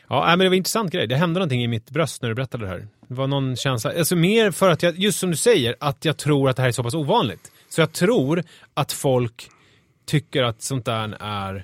[0.08, 1.08] Ja, men det var en intressant grej.
[1.08, 2.88] Det hände någonting i mitt bröst när du berättade det här.
[3.08, 6.18] Det var någon känsla, alltså mer för att jag, just som du säger, att jag
[6.18, 7.52] tror att det här är så pass ovanligt.
[7.70, 9.50] Så jag tror att folk
[10.06, 11.62] tycker att sånt där är eh,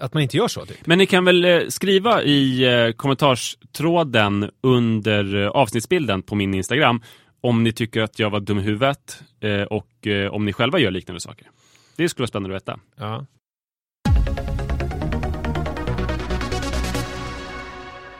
[0.00, 0.66] att man inte gör så.
[0.66, 0.86] Typ.
[0.86, 7.02] Men ni kan väl eh, skriva i eh, kommentarstråden under eh, avsnittsbilden på min Instagram
[7.40, 10.78] om ni tycker att jag var dum i huvudet eh, och eh, om ni själva
[10.78, 11.46] gör liknande saker.
[11.96, 12.80] Det skulle vara spännande att veta.
[12.96, 13.26] Ja.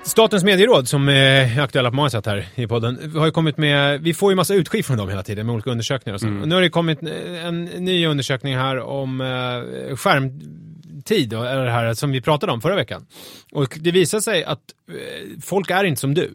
[0.09, 4.01] Statens medieråd som är aktuella på många sätt här i podden har ju kommit med,
[4.03, 6.27] vi får ju massa utskick från dem hela tiden med olika undersökningar och så.
[6.27, 6.43] Mm.
[6.43, 7.03] Och nu har det kommit
[7.45, 12.77] en ny undersökning här om eh, skärmtid, eller det här som vi pratade om förra
[12.77, 13.07] veckan.
[13.53, 16.35] Och det visar sig att eh, folk är inte som du.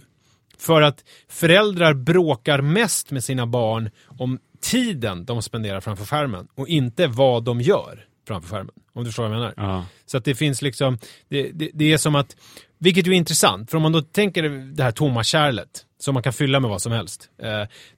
[0.57, 6.67] För att föräldrar bråkar mest med sina barn om tiden de spenderar framför skärmen och
[6.67, 8.73] inte vad de gör framför skärmen.
[8.93, 9.53] Om du förstår vad jag menar.
[9.57, 9.85] Ja.
[10.05, 10.97] Så att det finns liksom,
[11.29, 12.35] det, det, det, är som att,
[12.83, 14.43] vilket ju är intressant, för om man då tänker
[14.75, 17.29] det här tomma kärlet som man kan fylla med vad som helst.
[17.41, 17.47] Eh,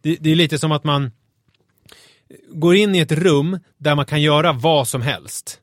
[0.01, 1.11] det, det är lite som att man
[2.49, 5.61] går in i ett rum där man kan göra vad som helst.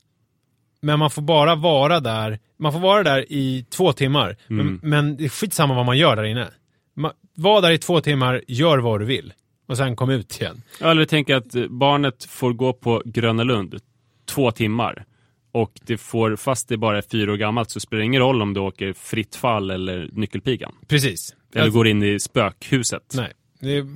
[0.80, 4.37] Men man får bara vara där, man får vara där i två timmar.
[4.50, 4.66] Mm.
[4.66, 6.48] Men, men det är skitsamma vad man gör där inne.
[6.94, 9.32] Man, var där i två timmar, gör vad du vill.
[9.68, 10.62] Och sen kom ut igen.
[10.80, 13.80] Eller tänk att barnet får gå på Gröna Lund
[14.26, 15.04] två timmar.
[15.52, 18.42] Och det får, fast det bara är fyra år gammalt så spelar det ingen roll
[18.42, 20.74] om du åker fritt fall eller nyckelpigan.
[20.88, 21.34] Precis.
[21.54, 23.12] Eller går in i spökhuset.
[23.14, 23.86] Nej, det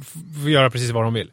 [0.42, 1.32] får göra precis vad de vill.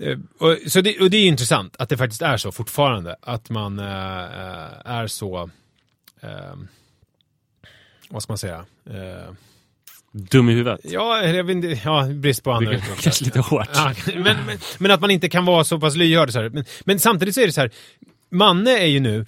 [0.00, 3.16] Eh, och, så det, och det är intressant att det faktiskt är så fortfarande.
[3.22, 3.84] Att man äh,
[4.84, 5.50] är så...
[6.20, 6.30] Äh,
[8.10, 8.64] vad ska man säga?
[8.90, 9.34] Äh,
[10.12, 10.80] Dum i huvudet?
[10.84, 12.80] Ja, jag vet inte, ja brist på andra.
[13.00, 13.68] Kanske lite hårt.
[13.74, 16.32] Ja, men, men, men, att man inte kan vara så pass lyhörd.
[16.32, 16.40] Så.
[16.52, 17.70] Men, men samtidigt så är det så här,
[18.30, 19.26] Manne är ju nu,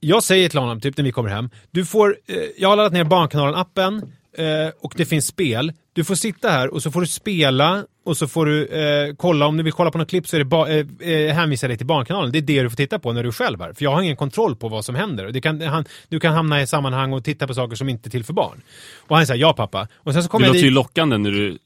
[0.00, 2.92] jag säger till honom typ när vi kommer hem, du får, eh, jag har laddat
[2.92, 5.72] ner Barnkanalen-appen eh, och det finns spel.
[5.92, 9.46] Du får sitta här och så får du spela och så får du eh, kolla,
[9.46, 11.76] om du vill kolla på något klipp så är det ba, eh, eh, hänvisa dig
[11.76, 12.32] till Barnkanalen.
[12.32, 13.72] Det är det du får titta på när du är själv här.
[13.72, 15.40] För jag har ingen kontroll på vad som händer.
[15.40, 18.24] Kan, han, du kan hamna i sammanhang och titta på saker som inte är till
[18.24, 18.60] för barn.
[19.08, 19.88] Och han säger ja pappa.
[19.96, 20.66] Och sen så kommer det låter dit...
[20.66, 21.58] ju lockande när du...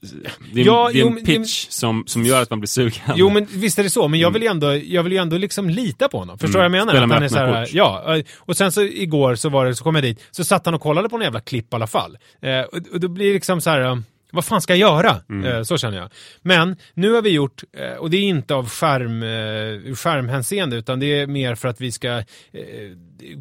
[0.52, 1.72] Det är, ja, det är en jo, pitch det...
[1.72, 3.02] som, som gör att man blir sugen.
[3.16, 5.36] Jo men visst är det så, men jag vill ju ändå, jag vill ju ändå
[5.36, 6.38] liksom lita på honom.
[6.38, 6.74] Förstår du mm.
[6.74, 6.92] jag menar?
[6.92, 9.84] Spela med han är så här, Ja, och sen så igår så var det, så
[9.84, 12.18] kom jag dit, så satt han och kollade på en jävla klipp i alla fall.
[12.40, 15.20] Eh, och, och då blir det liksom så här vad fan ska jag göra?
[15.28, 15.44] Mm.
[15.44, 16.10] Eh, så känner jag.
[16.42, 21.00] Men nu har vi gjort, eh, och det är inte av skärm, eh, skärmhänseende utan
[21.00, 22.22] det är mer för att vi ska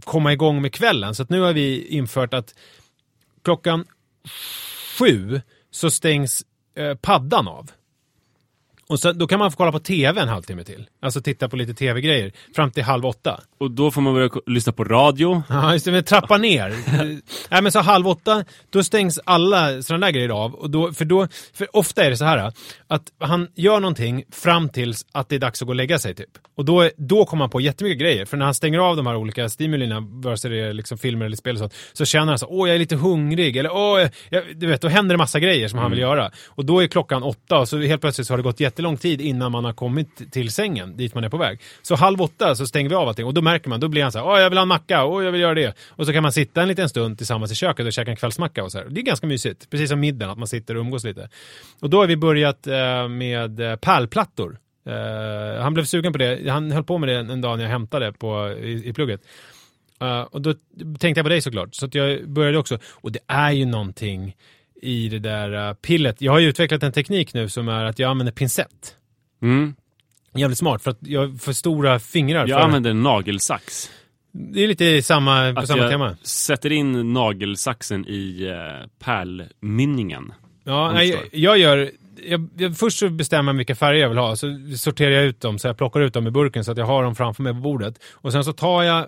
[0.03, 1.15] komma igång med kvällen.
[1.15, 2.55] Så nu har vi infört att
[3.43, 3.85] klockan
[4.99, 6.45] sju så stängs
[7.01, 7.71] paddan av.
[8.91, 10.87] Och så, då kan man få kolla på tv en halvtimme till.
[11.01, 12.31] Alltså titta på lite tv-grejer.
[12.55, 13.39] Fram till halv åtta.
[13.59, 15.43] Och då får man börja lyssna på radio.
[15.49, 16.73] Ja, just det, men trappa ner.
[17.49, 20.53] Nej, men så halv åtta, då stängs alla sådana där grejer av.
[20.53, 22.53] Och då, för, då, för ofta är det så här
[22.87, 26.15] att han gör någonting fram tills att det är dags att gå och lägga sig
[26.15, 26.29] typ.
[26.57, 28.25] Och då, då kommer han på jättemycket grejer.
[28.25, 31.25] För när han stänger av de här olika stimulierna, vare sig det är liksom filmer
[31.25, 34.07] eller spel och sånt, så känner han så åh jag är lite hungrig, eller åh,
[34.29, 36.31] jag, du vet, då händer det massa grejer som han vill göra.
[36.47, 39.21] Och då är klockan åtta och så helt plötsligt så har det gått jättelång tid
[39.21, 41.59] innan man har kommit till sängen, dit man är på väg.
[41.81, 44.11] Så halv åtta så stänger vi av allting och då märker man, då blir han
[44.11, 45.75] så här, jag vill ha en macka, och jag vill göra det.
[45.89, 48.63] Och så kan man sitta en liten stund tillsammans i köket och käka en kvällsmacka
[48.63, 48.85] och så här.
[48.89, 51.29] Det är ganska mysigt, precis som middagen, att man sitter och umgås lite.
[51.81, 54.57] Och då har vi börjat eh, med eh, pärlplattor.
[54.85, 57.71] Eh, han blev sugen på det, han höll på med det en, dag när jag
[57.71, 59.21] hämtade på, i, i plugget.
[60.03, 60.53] Uh, och då
[60.99, 62.79] tänkte jag på dig såklart, så att jag började också.
[62.91, 64.35] Och det är ju någonting
[64.81, 66.21] i det där uh, pillet.
[66.21, 68.95] Jag har ju utvecklat en teknik nu som är att jag använder pincett.
[69.41, 69.75] Mm.
[70.33, 72.47] Jävligt smart för att jag har för stora fingrar.
[72.47, 73.89] Jag för använder nagelsax.
[74.31, 76.15] Det är lite samma, på Att samma jag tema.
[76.23, 80.33] sätter in nagelsaxen i eh, pärlmynningen.
[80.63, 81.91] Ja, nej, jag gör...
[82.23, 85.41] Jag, jag, först så bestämmer jag vilka färger jag vill ha, så sorterar jag ut
[85.41, 87.53] dem, så jag plockar ut dem i burken så att jag har dem framför mig
[87.53, 87.95] på bordet.
[88.11, 89.05] Och sen så tar jag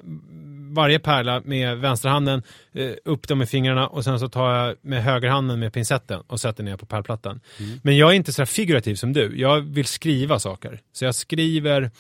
[0.74, 5.04] varje pärla med vänsterhanden, eh, upp dem med fingrarna och sen så tar jag med
[5.04, 7.40] högerhanden med pincetten och sätter ner på pärlplattan.
[7.82, 9.40] Men jag är inte så figurativ som du.
[9.40, 10.80] Jag vill skriva saker.
[10.94, 11.92] Så jag skriver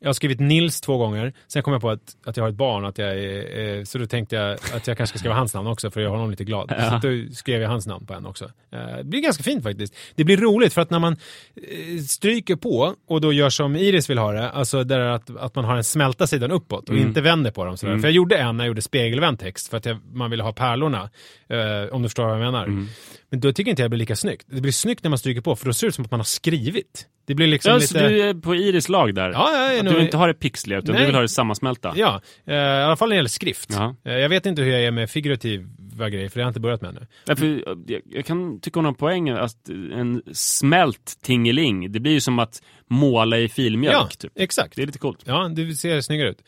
[0.00, 2.56] jag har skrivit Nils två gånger, sen kom jag på att, att jag har ett
[2.56, 5.54] barn, att jag är, eh, så då tänkte jag att jag kanske ska skriva hans
[5.54, 6.74] namn också för att göra honom lite glad.
[6.78, 7.00] Ja.
[7.00, 8.44] Så då skrev jag hans namn på en också.
[8.72, 9.94] Eh, det blir ganska fint faktiskt.
[10.14, 11.12] Det blir roligt för att när man
[11.56, 15.54] eh, stryker på och då gör som Iris vill ha det, alltså där att, att
[15.54, 17.76] man har den smälta sidan uppåt och inte vänder på dem.
[17.76, 17.92] Sådär.
[17.92, 18.02] Mm.
[18.02, 20.52] För jag gjorde en när jag gjorde spegelvänd text för att jag, man ville ha
[20.52, 21.10] pärlorna,
[21.48, 22.64] eh, om du förstår vad jag menar.
[22.64, 22.88] Mm.
[23.30, 24.46] Men då tycker inte jag det blir lika snyggt.
[24.50, 26.20] Det blir snyggt när man stryker på för då ser det ut som att man
[26.20, 27.06] har skrivit.
[27.26, 27.88] Det blir liksom Ja, lite...
[27.88, 29.30] så du är på Iris lag där?
[29.30, 31.00] Ja, jag är att du vill inte ha det pixliga, utan Nej.
[31.00, 31.92] du vill ha det sammansmälta?
[31.96, 33.70] Ja, eh, i alla fall när det gäller skrift.
[33.72, 33.96] Ja.
[34.04, 36.60] Eh, jag vet inte hur jag är med figurativa grejer, för det har jag inte
[36.60, 37.06] börjat med ännu.
[37.24, 42.20] Därför, jag, jag kan tycka om någon poäng att en smält tingeling, det blir ju
[42.20, 43.96] som att måla i filmjölk.
[43.96, 44.32] Ja, typ.
[44.34, 44.76] exakt.
[44.76, 45.20] Det är lite coolt.
[45.24, 46.42] Ja, det ser snyggare ut.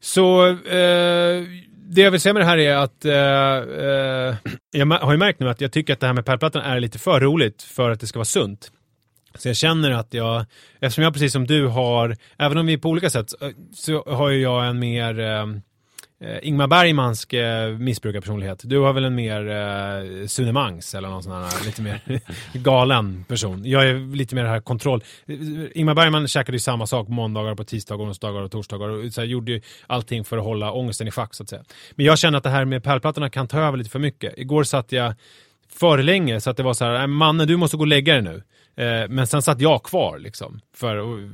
[0.00, 1.42] Så eh,
[1.90, 3.14] det jag vill säga med det här är att eh,
[3.84, 4.36] eh,
[4.72, 6.98] jag har ju märkt nu att jag tycker att det här med pärlplattan är lite
[6.98, 8.70] för roligt för att det ska vara sunt.
[9.34, 10.44] Så jag känner att jag,
[10.80, 14.04] eftersom jag precis som du har, även om vi är på olika sätt, så- så
[14.14, 15.46] har ju jag en mer eh,
[16.20, 18.60] eh, Ingmar Bergmansk eh, missbrukarpersonlighet.
[18.64, 22.00] Du har väl en mer eh, Sune Mangs eller någon sån här eh, lite mer
[22.52, 23.62] galen person.
[23.64, 25.04] Jag är lite mer det här kontroll.
[25.26, 25.36] Eh,
[25.74, 29.20] Ingmar Bergman käkade ju samma sak på måndagar, på tisdagar, onsdagar och torsdagar och så
[29.20, 31.62] här, gjorde ju allting för att hålla ångesten i schack så att säga.
[31.94, 34.38] Men jag känner att det här med pärlplattorna kan ta över lite för mycket.
[34.38, 35.14] Igår satt jag
[35.68, 38.12] för länge så att det var så här, äh, mannen du måste gå och lägga
[38.12, 38.42] dig nu.
[38.76, 41.30] Eh, men sen satt jag kvar liksom för att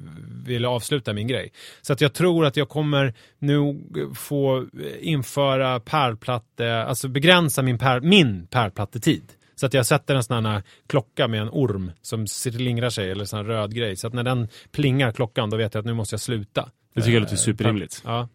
[0.47, 1.53] ville avsluta min grej.
[1.81, 3.81] Så att jag tror att jag kommer nu
[4.15, 4.67] få
[5.01, 9.33] införa pärlplatte, alltså begränsa min, pär, min pärlplattetid.
[9.55, 13.25] Så att jag sätter en sån här klocka med en orm som slingrar sig eller
[13.25, 13.97] sån här röd grej.
[13.97, 16.71] Så att när den plingar klockan då vet jag att nu måste jag sluta.
[16.95, 18.03] Det tycker jag Eh, låter superrimligt.
[18.05, 18.29] Ja.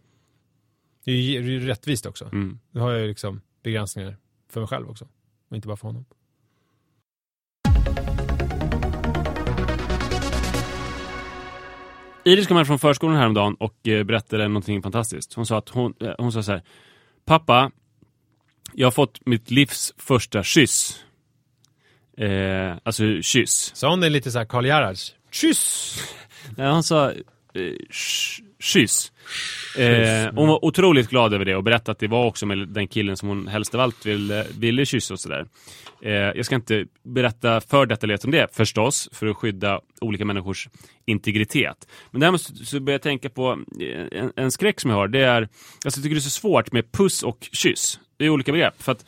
[1.05, 2.25] Det är ju rättvist också.
[2.25, 2.59] Mm.
[2.71, 4.17] Nu har jag ju liksom begränsningar
[4.49, 5.07] för mig själv också.
[5.49, 6.05] Och inte bara för honom.
[12.25, 15.33] Iris kom hem från förskolan häromdagen och eh, berättade någonting fantastiskt.
[15.33, 16.63] Hon sa att hon, eh, hon sa så här.
[17.25, 17.71] Pappa,
[18.73, 21.03] jag har fått mitt livs första kyss.
[22.17, 23.75] Eh, alltså kyss.
[23.75, 25.15] Sa hon det lite så här Karl Gerhards?
[25.31, 25.97] Kyss!
[26.57, 27.13] Nej, hon sa
[27.55, 27.73] eh,
[28.59, 29.11] kyss.
[29.77, 32.87] Eh, hon var otroligt glad över det och berättade att det var också med den
[32.87, 35.45] killen som hon helst av allt ville, eh, ville kyssa och sådär.
[36.01, 40.69] Eh, jag ska inte berätta för detaljerat om det förstås, för att skydda olika människors
[41.05, 41.87] integritet.
[42.11, 45.07] Men däremot så, så börjar jag tänka på eh, en, en skräck som jag har.
[45.07, 45.49] Det är, alltså
[45.83, 47.99] jag tycker det är så svårt med puss och kyss.
[48.17, 48.83] Det är olika begrepp.
[48.83, 49.05] För att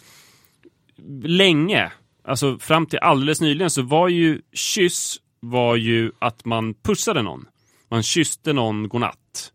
[1.23, 1.91] länge,
[2.23, 7.45] alltså fram till alldeles nyligen så var ju kyss var ju att man pussade någon.
[7.89, 9.51] Man kysste någon godnatt.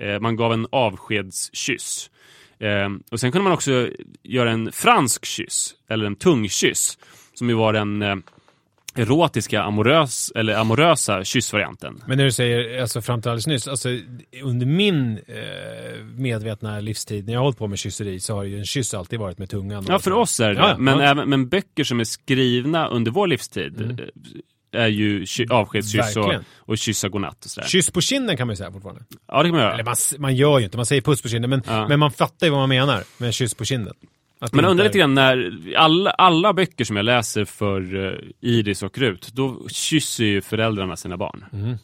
[0.00, 2.10] Eh, man gav en avskedskyss.
[2.58, 3.88] Eh, och sen kunde man också
[4.22, 6.98] göra en fransk kyss, eller en tungkyss,
[7.34, 8.16] som ju var den eh,
[8.94, 12.02] erotiska, amorös, eller amorösa kyssvarianten.
[12.06, 13.88] Men när du säger alltså, fram till alldeles nyss, alltså,
[14.42, 18.58] under min eh, medvetna livstid, när jag har hållit på med kysseri, så har ju
[18.58, 19.84] en kyss alltid varit med tungan.
[19.88, 20.76] Ja, för oss är det Ja.
[20.78, 21.04] Men, ja.
[21.04, 23.96] även, men böcker som är skrivna under vår livstid Mm.
[24.74, 27.68] Eh, är ju ky- avskedskyss och, och kyssa godnatt och sådär.
[27.68, 29.02] Kyss på kinden kan man ju säga fortfarande.
[29.28, 29.74] Ja, det kan man göra.
[29.74, 31.88] Eller man, man gör ju inte, man säger puss på kinden, men, Ja.
[31.88, 33.94] men man fattar ju vad man menar med kyss på kinden.
[34.40, 38.18] Att Men jag undrar lite grann när alla, alla böcker som jag läser för uh,
[38.40, 41.44] Iris och Rut, då kysser ju föräldrarna sina barn.
[41.52, 41.76] Mm.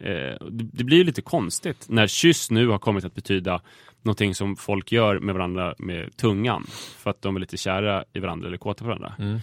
[0.00, 3.60] Eh, det, blir ju lite konstigt när kyss nu har kommit att betyda
[4.02, 6.66] någonting som folk gör med varandra med tungan
[6.98, 9.14] för att de är lite kära i varandra eller kåta på varandra.
[9.18, 9.40] Mm.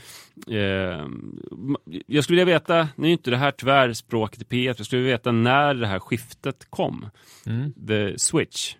[0.47, 1.07] Eh,
[2.07, 5.01] jag skulle vilja veta, nu är inte det här tyvärr språket i P1, jag skulle
[5.01, 7.09] vilja veta när det här skiftet kom.
[7.45, 7.73] Mm.
[7.87, 8.75] The switch.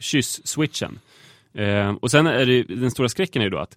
[0.00, 0.98] Kyss-switchen.
[1.54, 3.76] Eh, och sen är det den stora skräcken är ju då att,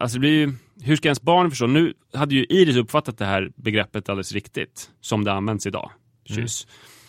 [0.00, 1.66] alltså det blir ju, hur ska ens barn förstå?
[1.66, 5.90] Nu hade ju Iris uppfattat det här begreppet alldeles riktigt, som det används idag.
[6.24, 6.66] Kyss.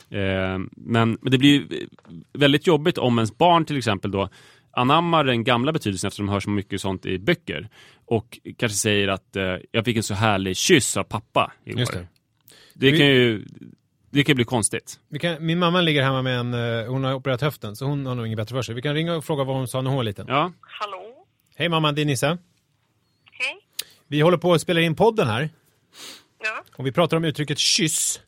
[0.10, 1.88] Eh, men, men det blir ju
[2.34, 4.30] väldigt jobbigt om ens barn till exempel då
[4.72, 7.70] anammar den gamla betydelsen eftersom de hör så mycket sånt i böcker
[8.06, 11.80] och kanske säger att eh, jag fick en så härlig kyss av pappa igår.
[11.80, 12.08] Just det.
[12.74, 13.46] Det kan ju
[14.10, 15.00] det kan bli konstigt.
[15.10, 18.06] Vi kan, min mamma ligger hemma med en, eh, hon har opererat höften så hon
[18.06, 18.76] har nog inget bättre för sig.
[18.76, 20.26] Vi kan ringa och fråga vad hon sa när hon var liten.
[20.30, 21.26] Ja, Hallå?
[21.56, 22.38] Hej mamma, det är Nisse.
[24.08, 25.50] Vi håller på att spela in podden här
[26.44, 26.64] Ja?
[26.76, 28.22] och vi pratar om uttrycket kyss.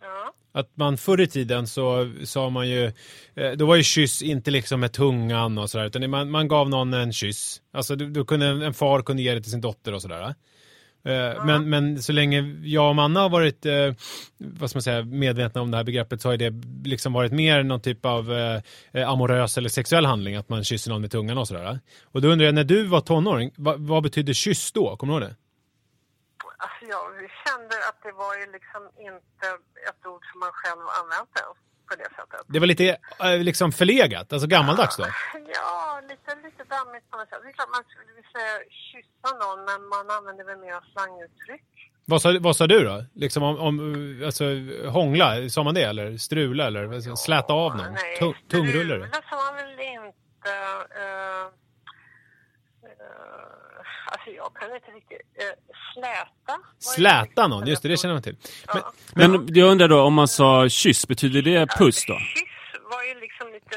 [0.00, 0.32] Ja?
[0.52, 2.92] Att man förr i tiden så sa man ju,
[3.34, 6.70] eh, då var ju kyss inte liksom med tungan och sådär, utan man, man gav
[6.70, 7.62] någon en kyss.
[7.72, 10.34] Alltså då, då kunde en, en far kunde ge det till sin dotter och sådär.
[11.04, 13.92] Eh, Men, men så länge jag och Manna har varit eh,
[14.38, 17.62] vad ska man säga, medvetna om det här begreppet så har det liksom varit mer
[17.62, 18.60] någon typ av eh,
[18.92, 21.80] eh, amorös eller sexuell handling, att man kysser någon med tungan och sådär.
[22.04, 24.96] Och då undrar jag, när du var tonåring, vad, vad betydde kyss då?
[24.96, 25.36] Kommer du ihåg det?
[26.58, 29.46] Alltså jag kände att det var ju liksom inte
[29.88, 31.40] ett ord som man själv använde
[31.90, 32.40] på det sättet.
[32.54, 32.86] Det var lite
[33.24, 35.06] eh, liksom förlegat, alltså gammaldags då?
[35.54, 37.38] Ja, lite, lite dammigt på något sätt.
[37.42, 38.54] Det är klart man skulle vilja säga
[38.88, 41.68] kyssa någon, men man använder väl mer slanguttryck.
[42.04, 43.04] Vad sa, vad sa du då?
[43.14, 43.76] Liksom om, om
[44.26, 44.44] alltså,
[44.96, 46.16] hångla, sa man det eller?
[46.16, 47.92] Strula eller alltså, släta av någon?
[47.92, 49.08] Nej, Tung, tungrullare?
[49.08, 50.50] strula sa man väl inte.
[51.00, 51.46] Uh,
[54.06, 55.20] alltså jag kan inte riktigt...
[55.42, 56.60] Uh, släta?
[56.78, 58.36] Släta liksom någon, just det, det känner man till.
[58.66, 58.92] Men, Ja.
[59.14, 62.18] men jag undrar då om man sa kyss, betyder det puss då?
[62.18, 62.50] Kyss
[62.90, 63.76] var ju liksom lite,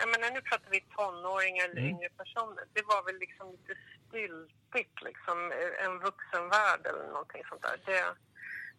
[0.00, 2.64] jag menar nu pratar vi tonåringar eller yngre personer.
[2.74, 3.74] Det var väl liksom lite
[4.08, 5.38] styltigt liksom,
[5.84, 7.76] en vuxenvärld eller någonting sånt där.
[7.86, 8.02] Det,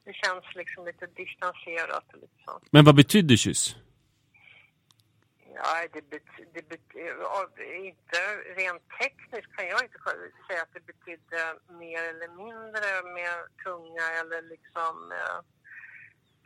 [0.06, 2.52] det känns liksom lite distanserat lite så.
[2.72, 3.76] Men vad betyder kyss?
[5.56, 6.80] Ja, det, bet, det bet,
[7.90, 8.20] inte
[8.62, 10.00] rent tekniskt kan jag inte
[10.48, 11.40] säga att det betydde
[11.84, 12.88] mer eller mindre
[13.18, 15.40] med tunga eller liksom eh,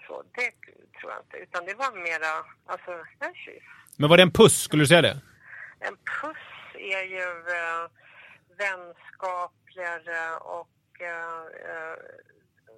[0.08, 0.24] så.
[0.36, 0.52] Det
[1.00, 1.38] tror jag inte.
[1.38, 3.64] Utan det var mera, alltså en kyss.
[3.98, 5.18] men var det en puss, skulle du säga det?
[5.80, 7.86] En puss är ju eh,
[8.58, 11.02] vänskapligare och...
[11.02, 11.94] Eh,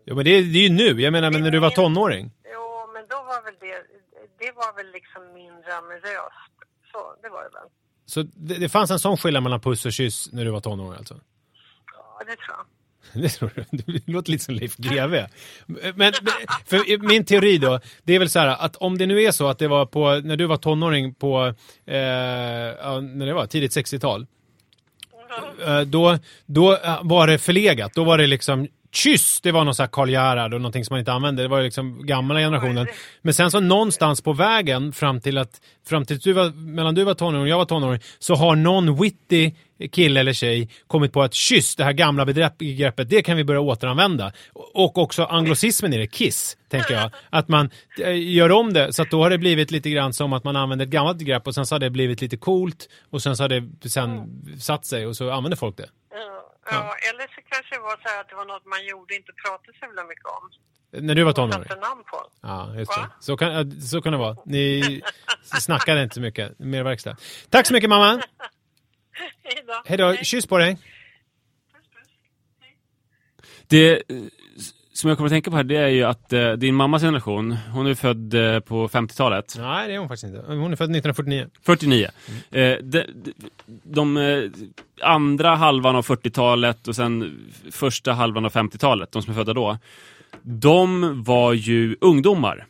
[0.05, 1.01] Ja, men det, är- det är ju nu.
[1.01, 2.31] Jag menar, men när du var tonåring.
[2.53, 3.85] jo, men då var väl det...
[4.43, 6.55] Det var väl liksom mindre amoröst.
[6.91, 7.69] Så, det var det väl.
[8.05, 10.97] Så det, det fanns en sån skillnad mellan puss och kyss när du var tonåring
[10.97, 11.19] alltså?
[11.93, 12.65] Ja, det tror jag.
[13.13, 13.77] Det tror du?
[13.77, 15.27] Det låter lite som Leif GW.
[15.95, 16.13] Men,
[16.65, 19.47] för min teori då, det är väl så här att om det nu är så
[19.47, 21.45] att det var på, när du var tonåring på,
[21.85, 21.93] eh,
[23.01, 24.27] när det var, tidigt 60-tal.
[25.65, 27.93] Eh, då, då eh, var det förlegat.
[27.93, 30.93] Då var det liksom Kyss, det var någon sån här Karl Gerhard och någonting som
[30.93, 31.41] man inte använde.
[31.41, 32.87] Det var ju liksom gamla generationen.
[33.21, 36.95] Men sen så någonstans på vägen fram till att, fram till att du var, mellan
[36.95, 39.51] du var tonåring och jag var tonåring, så har någon witty
[39.91, 43.43] kille eller tjej kommit på att kyss, det här gamla begrepp- begreppet, det kan vi
[43.43, 44.31] börja återanvända.
[44.73, 47.11] Och också anglosismen i det, kiss, tänker jag.
[47.29, 47.69] Att man
[48.03, 50.55] eh, gör om det, så att då har det blivit lite grann som att man
[50.55, 53.43] använder ett gammalt begrepp och sen så har det blivit lite coolt och sen så
[53.43, 54.09] har det sen
[54.59, 55.89] satt sig och så använder folk det.
[56.65, 59.15] Ja, ja, eller så kanske det var så här att det var något man gjorde
[59.15, 60.49] inte pratade så jävla mycket om.
[61.07, 61.63] När du var tonåring?
[61.63, 62.31] Satte namn på.
[62.41, 63.09] Ja, just det.
[63.19, 64.37] Så kan, så kan det vara.
[64.45, 65.01] Ni
[65.59, 66.59] snackade inte så mycket.
[66.59, 67.15] Mer verkstad.
[67.49, 68.11] Tack så mycket mamma!
[69.43, 69.81] Hej då.
[69.85, 70.77] Hej då, kyss på dig!
[73.67, 74.01] Det eh,
[74.93, 77.57] som jag kommer att tänka på här, det är ju att eh, din mammas generation,
[77.73, 79.55] hon är född eh, på 50-talet.
[79.57, 80.45] Nej, det är hon faktiskt inte.
[80.47, 81.47] Hon är född 1949.
[81.65, 82.09] 49.
[82.51, 83.33] Eh, de, de,
[83.83, 84.43] de eh,
[85.01, 87.39] andra halvan av 40-talet och sen
[87.71, 89.77] första halvan av 50-talet, de som är födda då,
[90.41, 92.65] de var ju ungdomar.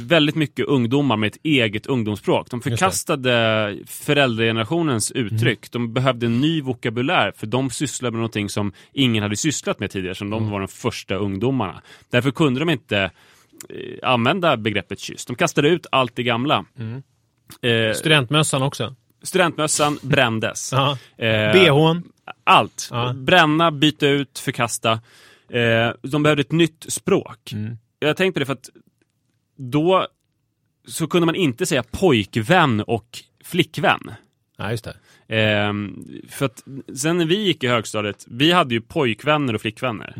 [0.00, 2.50] Väldigt mycket ungdomar med ett eget ungdomsspråk.
[2.50, 5.70] De förkastade föräldragenerationens uttryck.
[5.70, 9.90] De behövde en ny vokabulär för de sysslade med någonting som ingen hade sysslat med
[9.90, 11.82] tidigare, som de var de första ungdomarna.
[12.10, 12.98] Därför kunde de inte
[13.68, 15.26] eh, använda begreppet kyss.
[15.26, 16.64] De kastade ut allt det gamla.
[17.62, 18.94] Eh, Studentmössan också.
[19.22, 20.72] Studentmössan brändes.
[20.72, 22.02] Eh, BH'n.
[22.44, 22.88] Allt.
[22.90, 23.12] Ja.
[23.12, 24.92] Bränna, byta ut, förkasta.
[25.50, 27.52] Eh, de behövde ett nytt språk.
[27.52, 27.78] Mm.
[27.98, 28.68] Jag tänkte på det för att
[29.58, 30.06] då
[30.86, 34.10] så kunde man inte säga pojkvän och flickvän.
[34.56, 34.96] Ja, just det.
[35.28, 36.64] Ehm, för att
[36.96, 40.14] sen när vi gick i högstadiet, vi hade ju pojkvänner och flickvänner.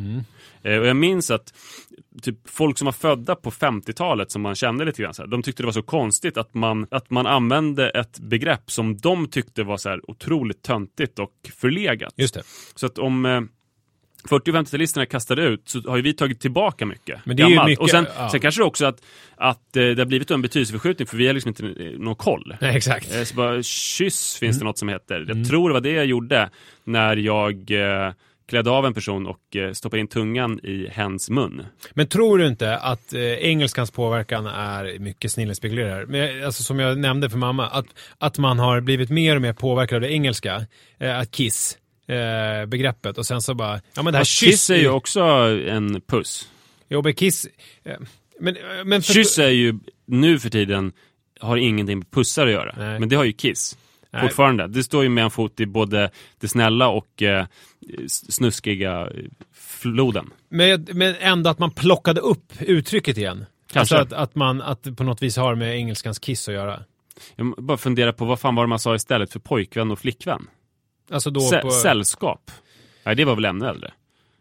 [0.63, 1.55] Eh, och jag minns att
[2.23, 5.43] typ, folk som var födda på 50-talet som man kände lite grann så här, de
[5.43, 9.63] tyckte det var så konstigt att man, att man använde ett begrepp som de tyckte
[9.63, 12.15] var så här otroligt töntigt och förlegat.
[12.17, 12.43] Just det.
[12.75, 13.41] Så att om eh,
[14.29, 17.21] 40 och 50-talisterna kastade ut så har ju vi tagit tillbaka mycket.
[17.25, 18.29] Men det är ju mycket- och sen, ja.
[18.31, 19.03] sen kanske det också att,
[19.37, 22.57] att eh, det har blivit en betydelseförskjutning för vi har liksom inte eh, någon koll.
[22.61, 23.15] Nej, exakt.
[23.17, 24.59] Eh, Så bara, kyss finns Mm.
[24.59, 25.25] det något som heter.
[25.29, 26.51] Jag tror det var det jag gjorde
[26.85, 28.13] när jag eh,
[28.49, 31.65] klädde av en person och eh, stoppade in tungan i hens mun.
[31.95, 36.07] Men tror du inte att eh, engelskans påverkan är mycket snillespekulerar?
[36.07, 37.87] Men alltså, som jag nämnde för mamma, att,
[38.19, 40.67] att man har blivit mer och mer påverkad av det engelska,
[40.99, 41.79] eh, att kiss,
[42.09, 45.21] eh, begreppet och sen så bara, ja men det här Fast kyss är ju också
[45.69, 46.49] en puss.
[46.89, 47.47] Jo men kiss,
[47.85, 47.97] eh,
[48.41, 50.93] men, men förstå- Kyss är ju nu för tiden
[51.41, 52.75] har ingenting med pussar att göra.
[52.79, 53.01] Nej.
[53.01, 53.79] Men det har ju kiss.
[54.11, 54.23] Nej.
[54.23, 54.67] Fortfarande.
[54.67, 57.47] Det står ju med en fot i både det snälla och eh,
[58.07, 59.07] snuskiga eh,
[59.55, 60.31] floden.
[60.49, 63.45] Men, men ändå att man plockade upp uttrycket igen.
[63.73, 63.97] Kanske.
[63.97, 66.83] Alltså att, att man att på något vis har med engelskans kiss att göra.
[67.37, 70.47] Jag bara funderar på vad fan var det man sa istället för pojkvän och flickvän?
[71.11, 71.71] Alltså då Sä- på...
[71.71, 72.51] Sällskap.
[73.05, 73.93] Nej, det var väl ännu äldre.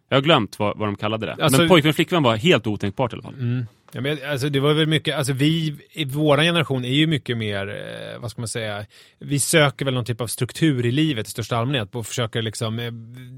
[0.09, 1.43] Jag har glömt vad, vad de kallade det.
[1.43, 3.33] Alltså- Men pojkvän och flickvän var helt otänkbart i alla fall.
[3.33, 3.65] Mm.
[3.91, 7.37] Ja, men, alltså, det var väl mycket, alltså vi i vår generation är ju mycket
[7.37, 8.85] mer, eh, vad ska man säga,
[9.19, 12.79] vi söker väl någon typ av struktur i livet i största allmänhet och försöker liksom,
[12.79, 12.91] eh,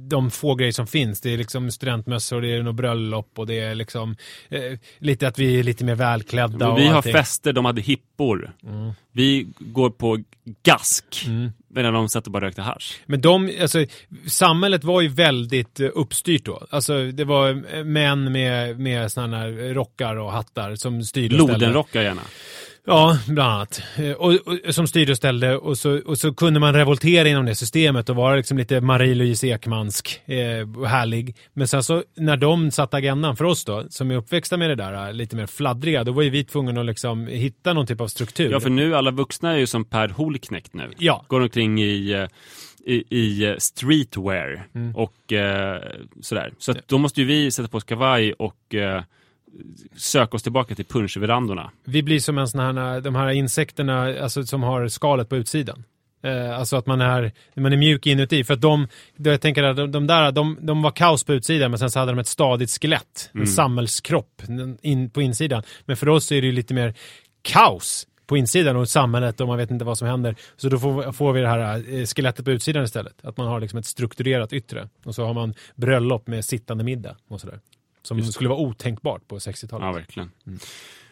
[0.10, 3.60] de få grejer som finns, det är liksom studentmössor, det är något bröllop och det
[3.60, 4.16] är liksom
[4.50, 4.62] eh,
[4.98, 7.12] lite att vi är lite mer välklädda Men vi har allting.
[7.12, 7.24] Mm.
[7.24, 8.52] fester, de hade hippor.
[9.12, 10.24] Vi går på
[10.64, 11.26] gask.
[11.70, 13.02] Medan de satt och bara rökte hasch.
[13.06, 13.86] Men de, alltså,
[14.28, 16.68] samhället var ju väldigt eh, uppstyrt då.
[16.70, 21.36] Alltså det var eh, män med, med sådana rockar och hattar som styrde.
[21.36, 22.22] Lodenrockar gärna.
[22.86, 23.82] Ja, bland annat.
[23.98, 24.34] Eh, Och,
[24.68, 28.10] och, som styrde och ställde och så, och så kunde man revoltera inom det systemet
[28.10, 30.36] och vara liksom lite Marie-Louise Ekmansk eh,
[30.88, 31.36] härlig.
[31.54, 34.76] Men sen så när de satte agendan för oss då, som är uppväxta med det
[34.76, 38.02] där eh, lite mer fladdriga, då var ju vi tvungna att liksom hitta någon typ
[38.02, 38.52] av struktur.
[38.52, 40.92] Ja, för nu alla vuxna är ju som Per Holknekt nu.
[40.98, 41.26] Ja.
[41.28, 42.28] Går omkring i, eh,
[42.94, 44.96] i, i streetwear Mm.
[44.96, 45.82] och eh,
[46.22, 46.54] sådär.
[46.58, 49.04] Så att då måste ju vi sätta på oss kavaj och eh,
[49.96, 51.72] söka oss tillbaka till punschverandorna.
[51.84, 55.84] Vi blir som en sån här, de här insekterna alltså, som har skalet på utsidan.
[56.24, 58.44] Eh, alltså att man är, man är mjuk inuti.
[58.44, 61.72] För att de, jag tänker att de, de där, de, de var kaos på utsidan
[61.72, 63.30] men sen så hade de ett stadigt skelett.
[63.34, 64.42] En samhällskropp
[64.82, 65.64] in, på insidan.
[65.86, 66.94] Men för oss är det ju lite mer
[67.42, 70.36] kaos på insidan och samhället och man vet inte vad som händer.
[70.58, 73.26] Så då får, får vi det här eh, skelettet på utsidan istället.
[73.26, 74.90] Att man har liksom ett strukturerat yttre.
[75.04, 77.60] Och så har man bröllop med sittande middag och sådär.
[78.02, 79.86] Som skulle vara otänkbart på 60-talet.
[79.86, 80.32] Ja, verkligen.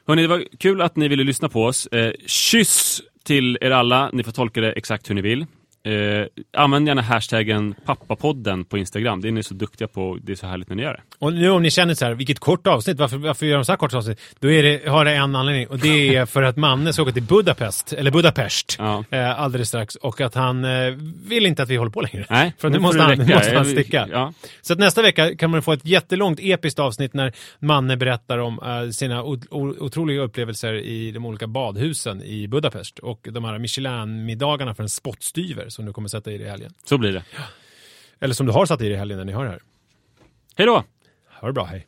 [0.08, 1.88] Hörrni, det var kul att ni ville lyssna på oss.
[1.88, 4.10] Eh, kyss till er alla.
[4.14, 5.46] Ni får tolka det exakt hur ni vill.
[5.88, 6.26] Eh,
[6.58, 9.22] använd gärna hashtaggen pappapodden på Instagram.
[9.22, 10.18] Det är ni så duktiga på.
[10.22, 11.02] Det är så härligt när ni gör det.
[11.20, 13.72] Och nu om ni känner så här, vilket kort avsnitt, varför, varför gör de så
[13.72, 14.20] här kort avsnitt?
[14.40, 17.12] Då är det, har det en anledning och det är för att Manne ska åka
[17.12, 19.04] till Budapest, eller Budapest, Ja.
[19.10, 20.94] eh, alldeles strax och att han eh,
[21.28, 22.26] vill inte att vi håller på längre.
[22.30, 24.08] Nej, för nu måste han, måste han sticka.
[24.12, 24.34] Ja.
[24.62, 28.60] Så att nästa vecka kan man få ett jättelångt episkt avsnitt när Manne berättar om
[28.66, 34.84] eh, sina otroliga upplevelser i de olika badhusen i Budapest och de här Michelin-middagarna för
[34.84, 36.74] en spottstyver som du kommer sätta i dig i helgen.
[36.84, 37.24] Så blir det.
[38.20, 39.62] Eller som du har satt i dig i helgen när ni hör det här.
[40.56, 40.84] Hej då!
[41.42, 41.88] Ha det bra, hej.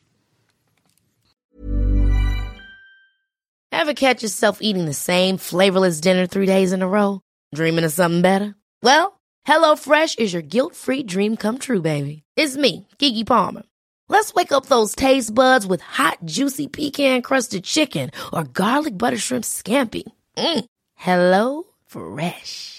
[3.72, 7.20] Ever catch yourself eating the same flavorless dinner three days in a row?
[7.56, 8.54] Dreaming of something better?
[8.84, 12.24] Well, HelloFresh is your guilt-free dream come true, baby.
[12.38, 13.64] It's me, Kiki Palmer.
[14.08, 19.46] Let's wake up those taste buds with hot, juicy pecan-crusted chicken or garlic butter shrimp
[19.46, 20.04] scampi.
[20.38, 20.66] Mm.
[20.96, 22.79] Hello Fresh.